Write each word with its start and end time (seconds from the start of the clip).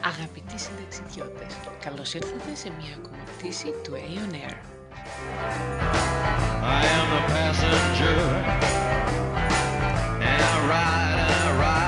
Αγαπητοί 0.00 0.58
συνταξιδιώτες, 0.58 1.56
καλώς 1.80 2.14
ήρθατε 2.14 2.54
σε 2.54 2.72
μια 2.78 2.96
ακόμα 2.96 3.22
πτήση 3.38 3.74
του 3.82 3.92
Aeon 3.92 4.34
Air. 4.34 4.56
I 6.62 6.82
am 6.98 7.06
the 7.14 7.22
passenger, 7.34 8.18
and 10.30 10.40
I 10.52 10.56
ride 10.70 11.18
and 11.24 11.42
I 11.48 11.58
ride. 11.60 11.85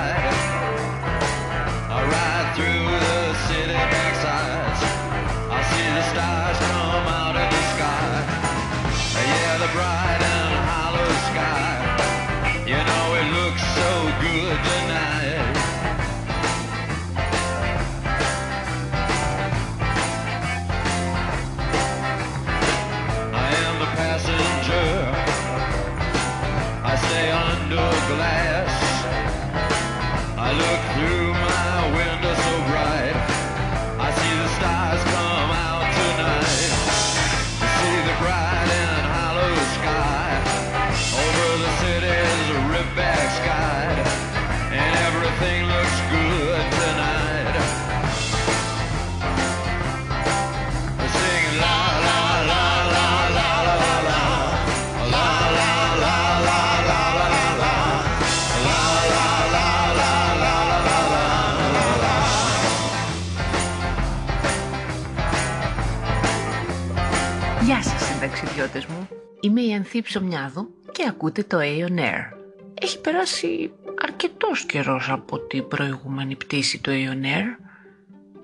Είμαι 69.40 69.60
η 69.60 69.74
Ανθή 69.74 70.02
Ψωμιάδου 70.02 70.74
και 70.92 71.04
ακούτε 71.08 71.42
το 71.42 71.58
Aeon 71.60 71.98
Air. 71.98 72.38
Έχει 72.74 73.00
περάσει 73.00 73.72
αρκετός 74.02 74.64
καιρός 74.64 75.10
από 75.10 75.38
την 75.38 75.68
προηγούμενη 75.68 76.36
πτήση 76.36 76.80
του 76.80 76.90
Aeon 76.90 77.24
Air 77.24 77.64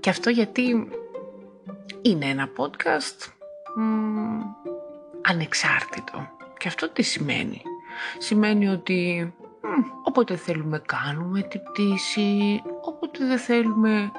και 0.01 0.11
αυτό 0.11 0.31
γιατί 0.31 0.89
είναι 2.03 2.27
ένα 2.27 2.49
podcast 2.57 3.33
μ, 3.77 4.41
ανεξάρτητο. 5.21 6.29
Και 6.59 6.69
αυτό 6.69 6.89
τι 6.89 7.03
σημαίνει. 7.03 7.63
Σημαίνει 8.19 8.69
ότι 8.69 9.33
μ, 9.63 9.67
όποτε 10.05 10.37
θέλουμε 10.37 10.83
κάνουμε 10.87 11.43
την 11.43 11.61
πτήση, 11.63 12.63
όποτε 12.81 13.25
δεν 13.27 13.39
θέλουμε 13.39 14.13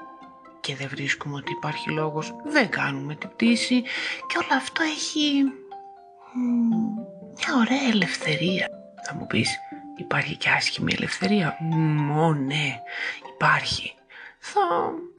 και 0.60 0.76
δεν 0.76 0.88
βρίσκουμε 0.90 1.36
ότι 1.36 1.52
υπάρχει 1.52 1.90
λόγος, 1.90 2.36
δεν 2.46 2.70
κάνουμε 2.70 3.16
την 3.16 3.30
πτήση 3.30 3.82
και 4.28 4.38
όλο 4.44 4.58
αυτό 4.58 4.84
έχει 4.84 5.44
μ, 5.44 5.65
μια 7.36 7.56
ωραία 7.60 7.90
ελευθερία. 7.90 8.68
Θα 9.08 9.16
μου 9.16 9.28
πεις, 9.28 9.50
υπάρχει 9.98 10.36
και 10.36 10.50
άσχημη 10.50 10.94
ελευθερία; 10.96 11.58
Μ, 11.60 12.18
Ω 12.20 12.34
ναι, 12.34 12.80
υπάρχει. 13.34 13.94
Θα 14.40 14.60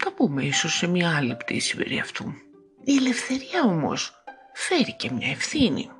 τα 0.04 0.12
πούμε 0.12 0.42
ίσως 0.42 0.76
σε 0.76 0.86
μια 0.86 1.16
άλλη 1.16 1.36
πτήση 1.36 1.76
περί 1.76 1.98
αυτού. 1.98 2.34
Η 2.84 2.96
ελευθερία 2.96 3.62
όμως 3.64 4.22
φέρει 4.54 4.92
και 4.96 5.10
μια 5.10 5.30
ευθύνη. 5.30 5.90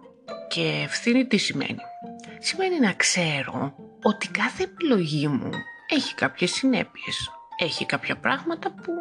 Και 0.48 0.80
ευθύνη 0.84 1.26
τι 1.26 1.36
σημαίνει; 1.36 1.80
Σημαίνει 2.38 2.80
να 2.80 2.92
ξέρω 2.92 3.74
ότι 4.02 4.28
κάθε 4.28 4.62
επιλογή 4.62 5.28
μου 5.28 5.50
έχει 5.88 6.14
κάποιες 6.14 6.50
συνέπειες. 6.50 7.30
Έχει 7.58 7.86
κάποια 7.86 8.16
πράγματα 8.16 8.70
που 8.70 8.92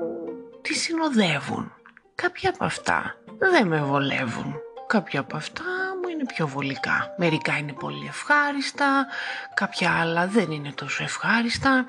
τη 0.61 0.73
συνοδεύουν. 0.73 1.71
Κάποια 2.15 2.49
από 2.49 2.65
αυτά 2.65 3.15
δεν 3.39 3.67
με 3.67 3.81
βολεύουν. 3.81 4.55
Κάποια 4.87 5.19
από 5.19 5.35
αυτά 5.37 5.63
μου 6.05 6.11
είναι 6.11 6.25
πιο 6.35 6.47
βολικά. 6.47 7.13
Μερικά 7.17 7.57
είναι 7.57 7.73
πολύ 7.73 8.05
ευχάριστα, 8.07 9.07
κάποια 9.53 9.91
άλλα 9.91 10.27
δεν 10.27 10.51
είναι 10.51 10.71
τόσο 10.71 11.03
ευχάριστα. 11.03 11.85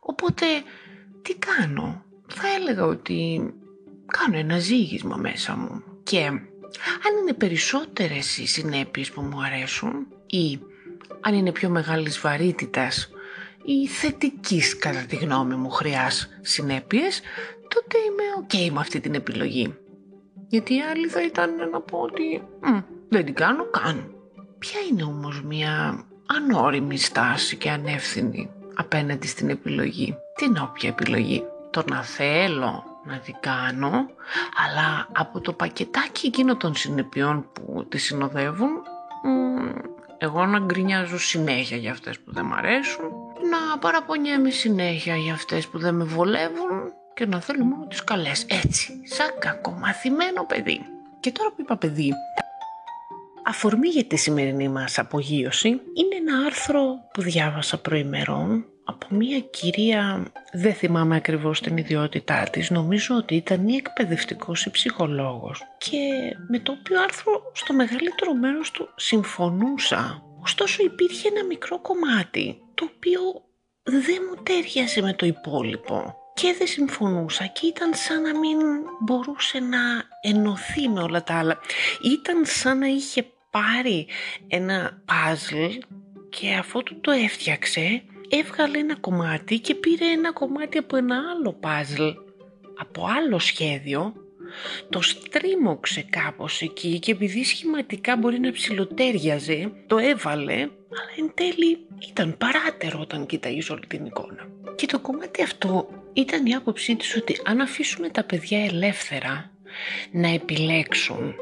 Οπότε 0.00 0.44
τι 1.22 1.34
κάνω; 1.34 2.04
Θα 2.26 2.48
έλεγα 2.58 2.84
ότι 2.84 3.52
κάνω 4.06 4.38
ένα 4.38 4.58
ζήγισμα 4.58 5.16
μέσα 5.16 5.56
μου. 5.56 5.82
Και 6.02 6.20
αν 7.06 7.12
είναι 7.20 7.32
περισσότερες 7.32 8.38
οι 8.38 8.46
συνέπειες 8.46 9.10
που 9.10 9.20
μου 9.20 9.42
αρέσουν 9.42 10.06
ή 10.26 10.58
αν 11.20 11.34
είναι 11.34 11.52
πιο 11.52 11.68
μεγάλης 11.68 12.20
βαρύτητας 12.20 13.10
ή 13.64 13.86
θετικής 13.86 14.78
κατά 14.78 15.04
τη 15.08 15.16
γνώμη 15.16 15.54
μου 15.54 15.70
χρειάς 15.70 16.28
συνέπειες, 16.40 17.20
τότε 17.68 17.98
είμαι 17.98 18.46
ok 18.46 18.72
με 18.72 18.80
αυτή 18.80 19.00
την 19.00 19.14
επιλογή. 19.14 19.74
Γιατί 20.48 20.74
η 20.74 20.80
άλλη 20.80 21.08
θα 21.08 21.22
ήταν 21.22 21.70
να 21.70 21.80
πω 21.80 21.98
ότι 21.98 22.42
«Μμ, 22.60 22.80
δεν 23.10 23.24
την 23.24 23.34
κάνω 23.34 23.64
καν. 23.64 24.14
Ποια 24.58 24.80
είναι 24.90 25.02
όμως 25.02 25.42
μια 25.42 26.04
ανώριμη 26.26 26.98
στάση 26.98 27.56
και 27.56 27.70
ανεύθυνη 27.70 28.50
απέναντι 28.74 29.26
στην 29.26 29.50
επιλογή; 29.50 30.16
Την 30.34 30.56
όποια 30.56 30.88
επιλογή. 30.88 31.44
Το 31.70 31.84
να 31.90 32.02
θέλω 32.02 32.84
να 33.04 33.18
την 33.18 33.34
κάνω, 33.40 34.06
αλλά 34.66 35.08
από 35.12 35.40
το 35.40 35.52
πακετάκι 35.52 36.26
εκείνο 36.26 36.56
των 36.56 36.74
συνεπειών 36.74 37.46
που 37.52 37.86
τη 37.88 37.98
συνοδεύουν, 37.98 38.70
μ, 39.22 39.68
εγώ 40.18 40.46
να 40.46 40.58
γκρινιάζω 40.58 41.18
συνέχεια 41.18 41.76
για 41.76 41.90
αυτές 41.90 42.20
που 42.20 42.32
δεν 42.32 42.44
μ' 42.44 42.52
αρέσουν, 42.52 43.04
να 43.50 43.78
παραπονιέμαι 43.78 44.50
συνέχεια 44.50 45.16
για 45.16 45.32
αυτές 45.32 45.68
που 45.68 45.78
δεν 45.78 45.94
με 45.94 46.04
βολεύουν 46.04 46.92
και 47.14 47.26
να 47.26 47.40
θέλω 47.40 47.64
μόνο 47.64 47.86
τις 47.86 48.04
καλές. 48.04 48.46
Έτσι, 48.48 49.00
σαν 49.04 49.28
κακομαθημένο 49.38 50.44
παιδί. 50.44 50.80
Και 51.20 51.32
τώρα 51.32 51.48
που 51.50 51.56
είπα 51.58 51.76
παιδί, 51.76 52.12
αφορμή 53.50 53.88
για 53.88 54.04
τη 54.04 54.16
σημερινή 54.16 54.68
μας 54.68 54.98
απογείωση 54.98 55.68
είναι 55.68 56.16
ένα 56.20 56.46
άρθρο 56.46 56.82
που 57.12 57.22
διάβασα 57.22 57.78
προημερών 57.78 58.64
από 58.84 59.06
μια 59.10 59.40
κυρία, 59.40 60.32
δεν 60.52 60.74
θυμάμαι 60.74 61.16
ακριβώς 61.16 61.60
την 61.60 61.76
ιδιότητά 61.76 62.48
της, 62.52 62.70
νομίζω 62.70 63.16
ότι 63.16 63.34
ήταν 63.34 63.68
ή 63.68 63.74
εκπαιδευτικός 63.74 64.64
ή 64.64 64.70
ψυχολόγος 64.70 65.62
και 65.78 65.98
με 66.48 66.58
το 66.58 66.72
οποίο 66.72 67.02
άρθρο 67.02 67.42
στο 67.52 67.74
μεγαλύτερο 67.74 68.34
μέρος 68.34 68.70
του 68.70 68.88
συμφωνούσα. 68.96 70.22
Ωστόσο 70.42 70.82
υπήρχε 70.82 71.28
ένα 71.28 71.44
μικρό 71.44 71.80
κομμάτι 71.80 72.62
το 72.74 72.90
οποίο 72.94 73.20
δεν 73.82 74.18
μου 74.28 74.42
τέριαζε 74.42 75.02
με 75.02 75.12
το 75.12 75.26
υπόλοιπο 75.26 76.14
και 76.34 76.54
δεν 76.58 76.66
συμφωνούσα 76.66 77.46
και 77.46 77.66
ήταν 77.66 77.94
σαν 77.94 78.22
να 78.22 78.38
μην 78.38 78.58
μπορούσε 79.00 79.58
να 79.58 79.78
ενωθεί 80.20 80.88
με 80.88 81.00
όλα 81.00 81.22
τα 81.22 81.38
άλλα. 81.38 81.58
Ήταν 82.02 82.44
σαν 82.44 82.78
να 82.78 82.86
είχε 82.86 83.26
πάρει 83.50 84.06
ένα 84.48 85.02
puzzle 85.08 85.78
και 86.28 86.54
αφού 86.54 86.82
του 86.82 87.00
το 87.00 87.10
έφτιαξε 87.10 88.02
έβγαλε 88.28 88.78
ένα 88.78 88.96
κομμάτι 88.96 89.58
και 89.58 89.74
πήρε 89.74 90.04
ένα 90.04 90.32
κομμάτι 90.32 90.78
από 90.78 90.96
ένα 90.96 91.16
άλλο 91.16 91.60
puzzle 91.62 92.14
από 92.76 93.06
άλλο 93.18 93.38
σχέδιο 93.38 94.14
το 94.88 95.02
στρίμωξε 95.02 96.06
κάπως 96.10 96.60
εκεί 96.60 96.98
και 96.98 97.10
επειδή 97.10 97.44
σχηματικά 97.44 98.16
μπορεί 98.16 98.38
να 98.40 98.52
ψιλοτέριαζε, 98.52 99.72
το 99.86 99.98
έβαλε, 99.98 100.54
αλλά 100.54 101.12
εν 101.18 101.32
τέλει 101.34 101.78
ήταν 102.08 102.36
παράτερο 102.38 102.98
όταν 103.00 103.26
κοίταγες 103.26 103.70
όλη 103.70 103.86
την 103.86 104.06
εικόνα. 104.06 104.48
Και 104.74 104.86
το 104.86 104.98
κομμάτι 104.98 105.42
αυτό 105.42 105.88
ήταν 106.12 106.46
η 106.46 106.54
άποψή 106.54 106.96
της 106.96 107.16
ότι 107.16 107.40
αν 107.44 107.60
αφήσουμε 107.60 108.08
τα 108.08 108.24
παιδιά 108.24 108.64
ελεύθερα 108.64 109.50
να 110.12 110.28
επιλέξουν, 110.28 111.34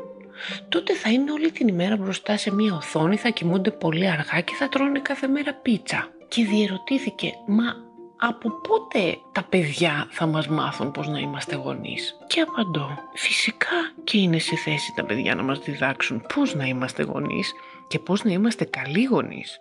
τότε 0.69 0.95
θα 0.95 1.11
είναι 1.11 1.33
όλη 1.33 1.51
την 1.51 1.69
ημέρα 1.69 1.97
μπροστά 1.97 2.37
σε 2.37 2.55
μία 2.55 2.75
οθόνη, 2.75 3.17
θα 3.17 3.29
κοιμούνται 3.29 3.71
πολύ 3.71 4.11
αργά 4.11 4.41
και 4.41 4.55
θα 4.59 4.69
τρώνε 4.69 4.99
κάθε 4.99 5.27
μέρα 5.27 5.55
πίτσα. 5.55 6.09
Και 6.29 6.45
διερωτήθηκε, 6.45 7.33
μα 7.47 7.87
από 8.21 8.51
πότε 8.51 9.19
τα 9.33 9.43
παιδιά 9.43 10.07
θα 10.11 10.27
μας 10.27 10.49
μάθουν 10.49 10.91
πώς 10.91 11.09
να 11.09 11.19
είμαστε 11.19 11.57
γονείς; 11.57 12.17
Και 12.27 12.41
απαντώ, 12.41 12.99
φυσικά 13.15 13.93
και 14.05 14.19
είναι 14.19 14.39
σε 14.39 14.57
θέση 14.57 14.93
τα 14.97 15.05
παιδιά 15.05 15.35
να 15.35 15.43
μας 15.43 15.59
διδάξουν 15.59 16.25
πώς 16.35 16.55
να 16.55 16.65
είμαστε 16.65 17.03
γονείς 17.03 17.53
και 17.89 17.99
πώς 17.99 18.25
να 18.25 18.33
είμαστε 18.33 18.65
καλοί 18.65 19.05
γονείς. 19.05 19.61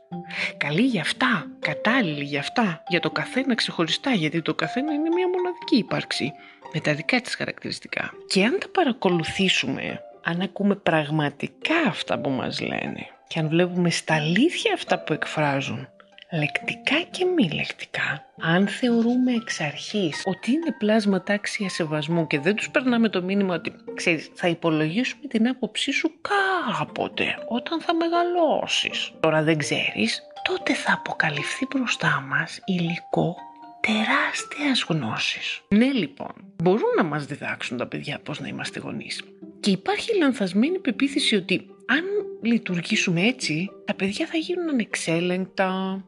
Καλοί 0.58 0.82
για 0.82 1.02
αυτά, 1.02 1.48
κατάλληλοι 1.60 2.24
για 2.24 2.40
αυτά, 2.40 2.84
για 2.88 3.00
το 3.00 3.12
καθένα 3.12 3.56
ξεχωριστά, 3.56 4.12
γιατί 4.12 4.42
το 4.42 4.54
καθένα 4.54 4.94
είναι 4.94 5.10
μια 5.10 5.28
μοναδική 5.28 5.76
ύπαρξη. 5.78 6.32
με 6.74 6.80
τα 6.80 6.94
δικά 6.94 7.22
της 7.22 7.36
χαρακτηριστικά. 7.36 8.12
Και 8.28 8.44
αν 8.44 8.58
τα 8.60 8.68
παρακολουθήσουμε, 8.70 10.02
αν 10.30 10.42
ακούμε 10.42 10.76
πραγματικά 10.76 11.76
αυτά 11.88 12.20
που 12.20 12.30
μας 12.30 12.62
λένε 12.62 13.08
και 13.28 13.40
αν 13.40 13.48
βλέπουμε 13.48 13.90
στα 13.90 14.16
αλήθεια 14.16 14.74
αυτά 14.74 15.00
που 15.00 15.14
εκφράζουν, 15.14 15.88
λεκτικά 16.32 17.02
και 17.12 17.26
μη 17.26 17.50
λεκτικά, 17.50 18.26
αν 18.42 18.68
θεωρούμε 18.68 19.34
εξ 19.34 19.62
αρχής 19.62 20.22
ότι 20.26 20.52
είναι 20.52 20.76
πλάσμα 20.78 21.24
τάξια 21.24 21.70
σεβασμού 21.70 22.28
και 22.28 22.40
δεν 22.40 22.56
τους 22.56 22.70
περνάμε 22.70 23.10
το 23.10 23.22
μήνυμα 23.22 23.56
ότι 23.56 23.74
ξέρεις, 23.94 24.32
θα 24.34 24.48
υπολογίσουμε 24.48 25.28
την 25.28 25.48
άποψή 25.48 25.92
σου 25.92 26.12
κάποτε, 26.22 27.36
όταν 27.48 27.82
θα 27.82 27.94
μεγαλώσεις. 27.96 29.12
Τώρα 29.20 29.44
δεν 29.44 29.58
ξέρεις, 29.58 30.22
τότε 30.44 30.74
θα 30.74 30.94
αποκαλυφθεί 30.94 31.68
μπροστά 31.76 32.26
μας 32.28 32.60
υλικό 32.66 33.36
τεράστιας 33.80 34.86
γνώσης. 34.90 35.62
Ναι 35.68 35.92
λοιπόν, 35.92 36.32
μπορούν 36.64 36.94
να 36.98 37.04
μας 37.04 37.26
διδάξουν 37.26 37.78
τα 37.78 37.88
παιδιά 37.88 38.20
πώς 38.20 38.40
να 38.40 38.48
είμαστε 38.48 38.80
γονείς. 38.80 39.24
Και 39.60 39.72
υπάρχει 39.72 40.18
λανθασμένη 40.18 40.80
πεποίθηση 40.80 41.36
ότι 41.36 41.68
αν 41.86 42.04
λειτουργήσουμε 42.42 43.22
έτσι, 43.22 43.70
τα 43.86 43.94
παιδιά 43.94 44.26
θα 44.26 44.38
γίνουν 44.38 44.70
ανεξέλεγκτα, 44.70 46.04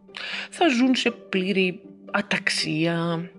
θα 0.50 0.68
ζουν 0.68 0.96
σε 0.96 1.12
πλήρη 1.12 1.82
αταξία, 2.12 3.30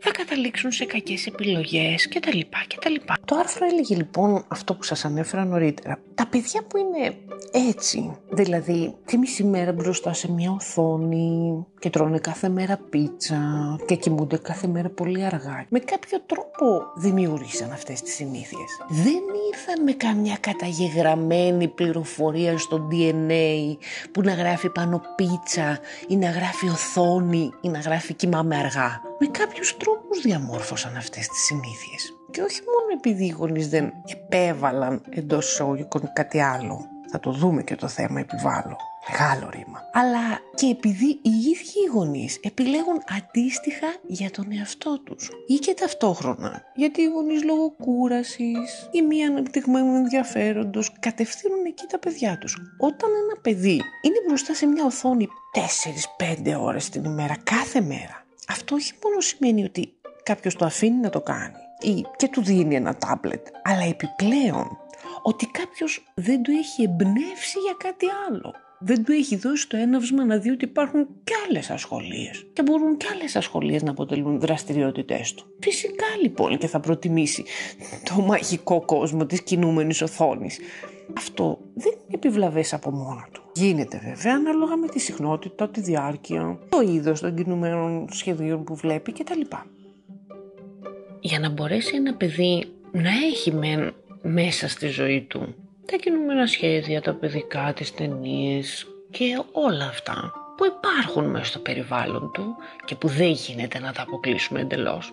θα 0.00 0.10
καταλήξουν 0.10 0.72
σε 0.72 0.84
κακές 0.84 1.26
επιλογές 1.26 2.08
κτλ. 2.08 2.38
κτλ. 2.68 2.94
Το 3.24 3.36
άρθρο 3.36 3.66
έλεγε 3.66 3.96
λοιπόν 3.96 4.44
αυτό 4.48 4.74
που 4.74 4.82
σας 4.82 5.04
ανέφερα 5.04 5.44
νωρίτερα. 5.44 5.98
Τα 6.14 6.26
παιδιά 6.26 6.62
που 6.62 6.76
είναι 6.76 7.14
έτσι, 7.68 8.16
δηλαδή 8.30 8.94
τη 9.04 9.18
μισή 9.18 9.44
μέρα 9.44 9.72
μπροστά 9.72 10.12
σε 10.12 10.32
μια 10.32 10.50
οθόνη 10.50 11.66
και 11.78 11.90
τρώνε 11.90 12.18
κάθε 12.18 12.48
μέρα 12.48 12.80
πίτσα 12.90 13.38
και 13.86 13.94
κοιμούνται 13.94 14.36
κάθε 14.36 14.66
μέρα 14.66 14.88
πολύ 14.88 15.24
αργά. 15.24 15.66
Με 15.68 15.78
κάποιο 15.78 16.20
τρόπο 16.26 16.82
δημιούργησαν 16.96 17.72
αυτές 17.72 18.02
τις 18.02 18.14
συνήθειες. 18.14 18.70
Δεν 18.88 19.22
ήρθαν 19.52 19.82
με 19.84 19.92
καμιά 19.92 20.36
καταγεγραμμένη 20.40 21.68
πληροφορία 21.68 22.58
στο 22.58 22.88
DNA 22.90 23.76
που 24.12 24.22
να 24.22 24.32
γράφει 24.32 24.70
πάνω 24.70 25.02
πίτσα 25.16 25.78
ή 26.08 26.16
να 26.16 26.30
γράφει 26.30 26.68
οθόνη 26.68 27.50
ή 27.60 27.68
να 27.68 27.78
γράφει 27.78 28.14
κοιμάμαι 28.14 28.56
αργά. 28.56 29.09
Με 29.22 29.26
κάποιους 29.26 29.76
τρόπους 29.76 30.20
διαμόρφωσαν 30.20 30.96
αυτές 30.96 31.28
τις 31.28 31.40
συνήθειες. 31.40 32.12
Και 32.30 32.42
όχι 32.42 32.60
μόνο 32.60 32.98
επειδή 32.98 33.24
οι 33.24 33.34
γονείς 33.38 33.68
δεν 33.68 33.92
επέβαλαν 34.06 35.02
εντός 35.10 35.52
εισαγωγικών 35.52 36.10
κάτι 36.12 36.40
άλλο. 36.40 36.86
Θα 37.10 37.20
το 37.20 37.32
δούμε 37.32 37.62
και 37.62 37.76
το 37.76 37.88
θέμα 37.88 38.20
επιβάλλω. 38.20 38.76
Μεγάλο 39.10 39.50
ρήμα. 39.50 39.80
Αλλά 39.92 40.40
και 40.54 40.66
επειδή 40.66 41.06
οι 41.06 41.30
ίδιοι 41.30 41.78
οι 41.84 41.90
γονείς 41.92 42.38
επιλέγουν 42.42 43.02
αντίστοιχα 43.18 43.86
για 44.06 44.30
τον 44.30 44.46
εαυτό 44.58 45.00
τους. 45.00 45.30
Ή 45.46 45.54
και 45.54 45.74
ταυτόχρονα. 45.74 46.62
Γιατί 46.74 47.02
οι 47.02 47.06
γονείς 47.06 47.44
λόγω 47.44 47.70
κούρασης 47.70 48.88
ή 48.90 49.02
μη 49.02 49.24
αναπτυγμένου 49.24 49.94
ενδιαφέροντος 49.96 50.92
κατευθύνουν 51.00 51.64
εκεί 51.66 51.86
τα 51.86 51.98
παιδιά 51.98 52.38
τους. 52.38 52.56
Όταν 52.78 53.10
ένα 53.24 53.40
παιδί 53.40 53.82
είναι 54.02 54.20
μπροστά 54.26 54.54
σε 54.54 54.66
μια 54.66 54.84
οθόνη 54.84 55.28
4-5 55.52 56.54
ώρες 56.60 56.88
την 56.88 57.04
ημέρα, 57.04 57.36
κάθε 57.42 57.80
μέρα, 57.80 58.19
αυτό 58.50 58.74
όχι 58.74 58.92
μόνο 59.04 59.20
σημαίνει 59.20 59.64
ότι 59.64 59.92
κάποιος 60.22 60.54
το 60.54 60.64
αφήνει 60.64 60.96
να 60.96 61.10
το 61.10 61.20
κάνει 61.20 61.56
ή 61.80 62.04
και 62.16 62.28
του 62.28 62.42
δίνει 62.42 62.74
ένα 62.74 62.96
τάμπλετ, 62.96 63.46
αλλά 63.62 63.82
επιπλέον 63.82 64.78
ότι 65.22 65.46
κάποιος 65.46 66.12
δεν 66.14 66.42
του 66.42 66.50
έχει 66.50 66.82
εμπνεύσει 66.82 67.58
για 67.58 67.74
κάτι 67.78 68.06
άλλο. 68.28 68.54
Δεν 68.82 69.04
του 69.04 69.12
έχει 69.12 69.36
δώσει 69.36 69.68
το 69.68 69.76
έναυσμα 69.76 70.24
να 70.24 70.38
δει 70.38 70.50
ότι 70.50 70.64
υπάρχουν 70.64 71.06
κι 71.24 71.32
άλλες 71.46 71.70
ασχολίες 71.70 72.46
και 72.52 72.62
μπορούν 72.62 72.96
κι 72.96 73.06
άλλες 73.12 73.36
ασχολίες 73.36 73.82
να 73.82 73.90
αποτελούν 73.90 74.40
δραστηριότητές 74.40 75.34
του. 75.34 75.44
Φυσικά 75.60 76.04
λοιπόν 76.22 76.58
και 76.58 76.66
θα 76.66 76.80
προτιμήσει 76.80 77.44
το 78.04 78.22
μαγικό 78.22 78.80
κόσμο 78.80 79.26
της 79.26 79.42
κινούμενης 79.42 80.02
οθόνης. 80.02 80.58
Αυτό 81.16 81.58
δεν 81.74 81.92
είναι 81.92 82.14
επιβλαβές 82.14 82.72
από 82.72 82.90
μόνο 82.90 83.24
του. 83.32 83.42
Γίνεται 83.54 84.00
βέβαια 84.04 84.34
ανάλογα 84.34 84.76
με 84.76 84.86
τη 84.86 84.98
συχνότητα, 84.98 85.68
τη 85.68 85.80
διάρκεια, 85.80 86.58
το 86.68 86.80
είδος 86.80 87.20
των 87.20 87.34
κινουμένων 87.34 88.08
σχεδίων 88.10 88.64
που 88.64 88.74
βλέπει 88.74 89.12
κτλ. 89.12 89.40
Για 91.20 91.38
να 91.38 91.48
μπορέσει 91.48 91.96
ένα 91.96 92.14
παιδί 92.14 92.64
να 92.92 93.10
έχει 93.10 93.52
μεν 93.52 93.94
μέσα 94.22 94.68
στη 94.68 94.86
ζωή 94.86 95.22
του 95.22 95.54
τα 95.90 95.96
κινούμενα 95.96 96.46
σχέδια, 96.46 97.02
τα 97.02 97.14
παιδικά, 97.14 97.72
τις 97.72 97.94
ταινίες 97.94 98.86
και 99.10 99.42
όλα 99.52 99.84
αυτά 99.84 100.32
που 100.56 100.64
υπάρχουν 100.64 101.30
μέσα 101.30 101.44
στο 101.44 101.58
περιβάλλον 101.58 102.30
του 102.32 102.56
και 102.84 102.94
που 102.94 103.08
δεν 103.08 103.30
γίνεται 103.30 103.78
να 103.78 103.92
τα 103.92 104.02
αποκλείσουμε 104.02 104.60
εντελώς. 104.60 105.12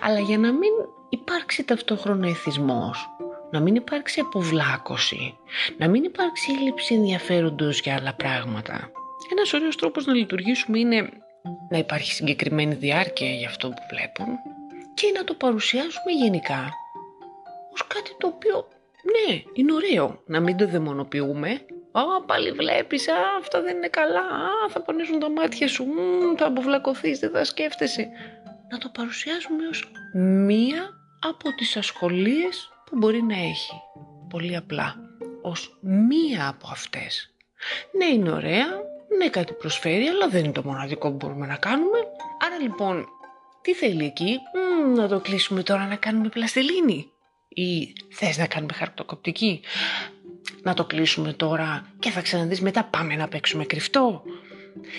Αλλά 0.00 0.18
για 0.18 0.38
να 0.38 0.52
μην 0.52 0.70
υπάρξει 1.08 1.64
ταυτόχρονα 1.64 2.28
εθισμός, 2.28 3.08
να 3.52 3.60
μην 3.60 3.74
υπάρξει 3.74 4.20
αποβλάκωση, 4.20 5.38
να 5.78 5.88
μην 5.88 6.04
υπάρξει 6.04 6.52
έλλειψη 6.58 6.94
ενδιαφέροντος 6.94 7.80
για 7.80 7.94
άλλα 7.94 8.14
πράγματα. 8.14 8.90
Ένας 9.32 9.52
ωραίος 9.52 9.76
τρόπος 9.76 10.06
να 10.06 10.14
λειτουργήσουμε 10.14 10.78
είναι 10.78 11.08
να 11.70 11.78
υπάρχει 11.78 12.12
συγκεκριμένη 12.12 12.74
διάρκεια 12.74 13.28
για 13.28 13.48
αυτό 13.48 13.68
που 13.68 13.82
βλέπουν 13.90 14.26
και 14.94 15.12
να 15.16 15.24
το 15.24 15.34
παρουσιάζουμε 15.34 16.12
γενικά 16.24 16.70
ως 17.72 17.86
κάτι 17.86 18.10
το 18.18 18.26
οποίο 18.26 18.68
ναι, 19.12 19.42
είναι 19.52 19.72
ωραίο 19.72 20.22
να 20.26 20.40
μην 20.40 20.56
το 20.56 20.66
δαιμονοποιούμε. 20.66 21.50
Α, 21.92 22.02
πάλι 22.26 22.52
βλέπεις, 22.52 23.08
α, 23.08 23.14
αυτά 23.38 23.62
δεν 23.62 23.76
είναι 23.76 23.88
καλά, 23.88 24.20
α, 24.20 24.68
θα 24.68 24.82
πονέσουν 24.82 25.18
τα 25.18 25.30
μάτια 25.30 25.68
σου, 25.68 25.84
μ, 25.84 26.36
θα 26.36 26.46
αποβλακωθείς, 26.46 27.18
δεν 27.18 27.30
θα 27.30 27.44
σκέφτεσαι. 27.44 28.08
Να 28.70 28.78
το 28.78 28.90
παρουσιάζουμε 28.94 29.66
ως 29.66 29.92
μία 30.46 30.90
από 31.20 31.54
τις 31.56 31.76
ασχολίες 31.76 32.71
που 32.92 32.98
μπορεί 32.98 33.22
να 33.22 33.34
έχει. 33.34 33.72
Πολύ 34.28 34.56
απλά. 34.56 34.96
Ως 35.42 35.78
μία 35.80 36.48
από 36.48 36.68
αυτές. 36.70 37.34
Ναι, 37.96 38.04
είναι 38.04 38.30
ωραία, 38.30 38.66
ναι, 39.18 39.28
κάτι 39.28 39.52
προσφέρει, 39.52 40.06
αλλά 40.06 40.28
δεν 40.28 40.44
είναι 40.44 40.52
το 40.52 40.62
μοναδικό 40.64 41.10
που 41.10 41.16
μπορούμε 41.16 41.46
να 41.46 41.56
κάνουμε. 41.56 41.98
Άρα 42.46 42.58
λοιπόν, 42.62 43.06
τι 43.62 43.74
θέλει 43.74 44.04
εκεί, 44.04 44.38
Μ, 44.84 44.94
να 44.94 45.08
το 45.08 45.20
κλείσουμε 45.20 45.62
τώρα 45.62 45.86
να 45.86 45.96
κάνουμε 45.96 46.28
πλαστελίνη 46.28 47.10
ή 47.48 47.92
θες 48.10 48.38
να 48.38 48.46
κάνουμε 48.46 48.72
χαρτοκοπτική; 48.72 49.60
Να 50.62 50.74
το 50.74 50.84
κλείσουμε 50.84 51.32
τώρα 51.32 51.86
και 51.98 52.10
θα 52.10 52.20
ξαναδείς 52.20 52.60
μετά 52.60 52.84
πάμε 52.84 53.16
να 53.16 53.28
παίξουμε 53.28 53.64
κρυφτό. 53.64 54.22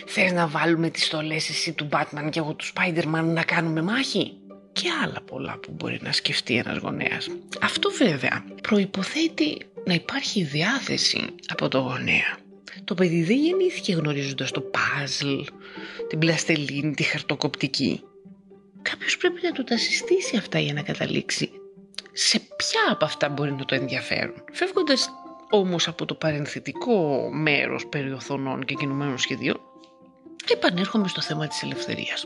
Θες 0.06 0.32
να 0.32 0.48
βάλουμε 0.48 0.90
τις 0.90 1.06
στολές 1.06 1.50
εσύ 1.50 1.74
του 1.74 1.90
Batman 1.92 2.30
και 2.30 2.40
εγώ 2.40 2.54
του 2.54 2.66
Spider-Man 2.66 3.24
να 3.24 3.44
κάνουμε 3.44 3.82
μάχη; 3.82 4.38
Και 4.74 4.90
άλλα 5.04 5.22
πολλά 5.26 5.58
που 5.58 5.72
μπορεί 5.72 6.00
να 6.02 6.12
σκεφτεί 6.12 6.58
ένας 6.58 6.78
γονέας. 6.78 7.28
Αυτό 7.62 7.90
βέβαια 7.90 8.46
προϋποθέτει 8.62 9.58
να 9.86 9.94
υπάρχει 9.94 10.44
διάθεση 10.44 11.26
από 11.48 11.68
το 11.68 11.80
γονέα. 11.80 12.38
Το 12.84 12.94
παιδί 12.94 13.24
δεν 13.24 13.38
γεννήθηκε 13.38 13.94
γνωρίζοντας 13.94 14.52
το 14.52 14.62
παζλ, 14.62 15.40
την 16.08 16.20
πλαστελίνη, 16.20 16.94
τη 16.94 17.04
χαρτοκοπτική. 17.04 18.04
Κάποιος 18.82 19.18
πρέπει 19.18 19.40
να 19.44 19.52
του 19.52 19.64
τα 19.64 19.78
συστήσει 19.78 20.38
αυτά 20.38 20.60
για 20.60 20.74
να 20.74 20.82
καταλήξει 20.82 21.52
σε 22.14 22.40
ποια 22.40 22.92
από 22.92 23.06
αυτά 23.06 23.30
μπορεί 23.30 23.52
να 23.52 23.66
το 23.66 23.76
ενδιαφέρουν. 23.76 24.44
Φεύγοντας 24.52 25.10
όμως 25.50 25.88
από 25.88 26.06
το 26.06 26.16
παρενθετικό 26.16 27.30
μέρος 27.32 27.88
περιοθωνών 27.88 28.66
και 28.66 28.74
κινουμένων 28.74 29.18
σχεδίων, 29.18 29.60
επανέρχομαι 30.52 31.08
στο 31.08 31.22
θέμα 31.22 31.48
της 31.48 31.64
ελευθερίας. 31.64 32.26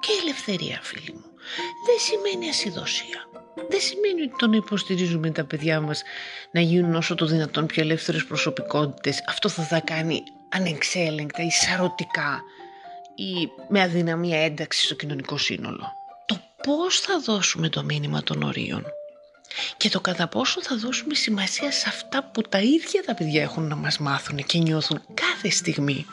Και 0.00 0.12
η 0.12 0.16
ελευθερία, 0.22 0.80
φίλοι 0.82 1.12
μου, 1.14 1.24
δεν 1.86 1.98
σημαίνει 1.98 2.48
ασυδοσία. 2.48 3.28
Δεν 3.68 3.80
σημαίνει 3.80 4.22
ότι 4.22 4.34
το 4.38 4.46
να 4.46 4.56
υποστηρίζουμε 4.56 5.30
τα 5.30 5.44
παιδιά 5.44 5.80
μας 5.80 6.02
να 6.50 6.60
γίνουν 6.60 6.94
όσο 6.94 7.14
το 7.14 7.26
δυνατόν 7.26 7.66
πιο 7.66 7.82
ελεύθερες 7.82 8.24
προσωπικότητες. 8.24 9.24
Αυτό 9.28 9.48
θα 9.48 9.66
τα 9.70 9.80
κάνει 9.80 10.22
ανεξέλεγκτα 10.48 11.42
ή 11.42 11.50
σαρωτικά 11.50 12.42
ή 13.14 13.48
με 13.68 13.82
αδυναμία 13.82 14.44
ένταξη 14.44 14.84
στο 14.84 14.94
κοινωνικό 14.94 15.38
σύνολο 15.38 15.92
πώς 16.66 17.00
θα 17.00 17.20
δώσουμε 17.20 17.68
το 17.68 17.84
μήνυμα 17.84 18.22
των 18.22 18.42
ορίων 18.42 18.84
και 19.76 19.88
το 19.88 20.00
κατά 20.00 20.28
πόσο 20.28 20.62
θα 20.62 20.76
δώσουμε 20.76 21.14
σημασία 21.14 21.72
σε 21.72 21.88
αυτά 21.88 22.30
που 22.30 22.42
τα 22.42 22.58
ίδια 22.60 23.02
τα 23.06 23.14
παιδιά 23.14 23.42
έχουν 23.42 23.68
να 23.68 23.76
μας 23.76 23.98
μάθουν 23.98 24.36
και 24.36 24.58
νιώθουν 24.58 25.02
κάθε 25.14 25.50
στιγμή. 25.50 26.06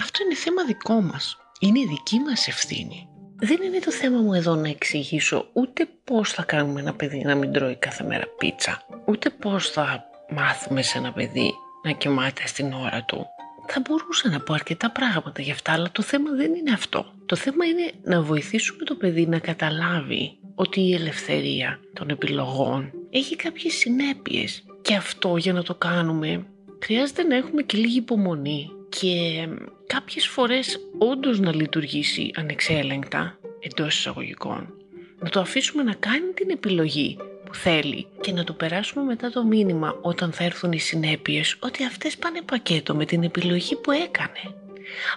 Αυτό 0.00 0.22
είναι 0.24 0.34
θέμα 0.34 0.64
δικό 0.64 1.00
μας. 1.00 1.36
Είναι 1.60 1.80
δική 1.88 2.18
μας 2.18 2.48
ευθύνη. 2.48 3.08
Δεν 3.38 3.58
είναι 3.62 3.78
το 3.78 3.92
θέμα 3.92 4.20
μου 4.20 4.34
εδώ 4.34 4.54
να 4.54 4.68
εξηγήσω 4.68 5.48
ούτε 5.52 5.88
πώς 6.04 6.32
θα 6.32 6.42
κάνουμε 6.42 6.80
ένα 6.80 6.94
παιδί 6.94 7.22
να 7.24 7.34
μην 7.34 7.52
τρώει 7.52 7.76
κάθε 7.76 8.04
μέρα 8.04 8.24
πίτσα, 8.38 8.82
ούτε 9.04 9.30
πώς 9.30 9.70
θα 9.70 10.04
μάθουμε 10.30 10.82
σε 10.82 10.98
ένα 10.98 11.12
παιδί 11.12 11.52
να 11.84 11.92
κοιμάται 11.92 12.46
στην 12.46 12.72
ώρα 12.72 13.04
του, 13.04 13.26
θα 13.66 13.82
μπορούσα 13.88 14.28
να 14.28 14.40
πω 14.40 14.54
αρκετά 14.54 14.90
πράγματα 14.90 15.42
γι' 15.42 15.50
αυτά, 15.50 15.72
αλλά 15.72 15.88
το 15.92 16.02
θέμα 16.02 16.30
δεν 16.30 16.54
είναι 16.54 16.72
αυτό. 16.72 17.12
Το 17.26 17.36
θέμα 17.36 17.64
είναι 17.64 17.92
να 18.02 18.22
βοηθήσουμε 18.22 18.84
το 18.84 18.94
παιδί 18.94 19.26
να 19.26 19.38
καταλάβει 19.38 20.38
ότι 20.54 20.80
η 20.80 20.94
ελευθερία 20.94 21.80
των 21.92 22.08
επιλογών 22.08 22.92
έχει 23.10 23.36
κάποιες 23.36 23.74
συνέπειες. 23.74 24.64
Και 24.82 24.94
αυτό 24.94 25.36
για 25.36 25.52
να 25.52 25.62
το 25.62 25.74
κάνουμε 25.74 26.46
χρειάζεται 26.82 27.22
να 27.22 27.36
έχουμε 27.36 27.62
και 27.62 27.76
λίγη 27.76 27.98
υπομονή 27.98 28.70
και 28.88 29.48
κάποιες 29.86 30.26
φορές 30.26 30.80
όντως 30.98 31.40
να 31.40 31.54
λειτουργήσει 31.54 32.30
ανεξέλεγκτα 32.36 33.38
εντός 33.60 33.98
εισαγωγικών 33.98 34.74
Να 35.18 35.28
το 35.28 35.40
αφήσουμε 35.40 35.82
να 35.82 35.94
κάνει 35.94 36.32
την 36.34 36.50
επιλογή 36.50 37.16
που 37.44 37.54
θέλει 37.54 38.06
και 38.20 38.32
να 38.32 38.44
του 38.44 38.56
περάσουμε 38.56 39.04
μετά 39.04 39.30
το 39.30 39.44
μήνυμα 39.44 39.98
όταν 40.00 40.32
θα 40.32 40.44
έρθουν 40.44 40.72
οι 40.72 40.78
συνέπειες 40.78 41.56
ότι 41.60 41.84
αυτές 41.84 42.16
πάνε 42.16 42.42
πακέτο 42.42 42.94
με 42.94 43.04
την 43.04 43.22
επιλογή 43.22 43.76
που 43.76 43.90
έκανε. 43.90 44.54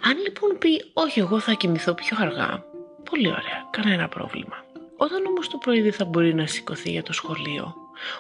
Αν 0.01 0.17
λοιπόν 0.17 0.57
πει 0.57 0.83
όχι 0.93 1.19
εγώ 1.19 1.39
θα 1.39 1.53
κοιμηθώ 1.53 1.93
πιο 1.93 2.17
αργά, 2.19 2.63
πολύ 3.09 3.27
ωραία, 3.27 3.67
κανένα 3.69 4.07
πρόβλημα. 4.07 4.65
Όταν 4.97 5.25
όμως 5.25 5.49
το 5.49 5.57
πρωί 5.57 5.81
δεν 5.81 5.93
θα 5.93 6.05
μπορεί 6.05 6.33
να 6.33 6.47
σηκωθεί 6.47 6.91
για 6.91 7.03
το 7.03 7.13
σχολείο, 7.13 7.75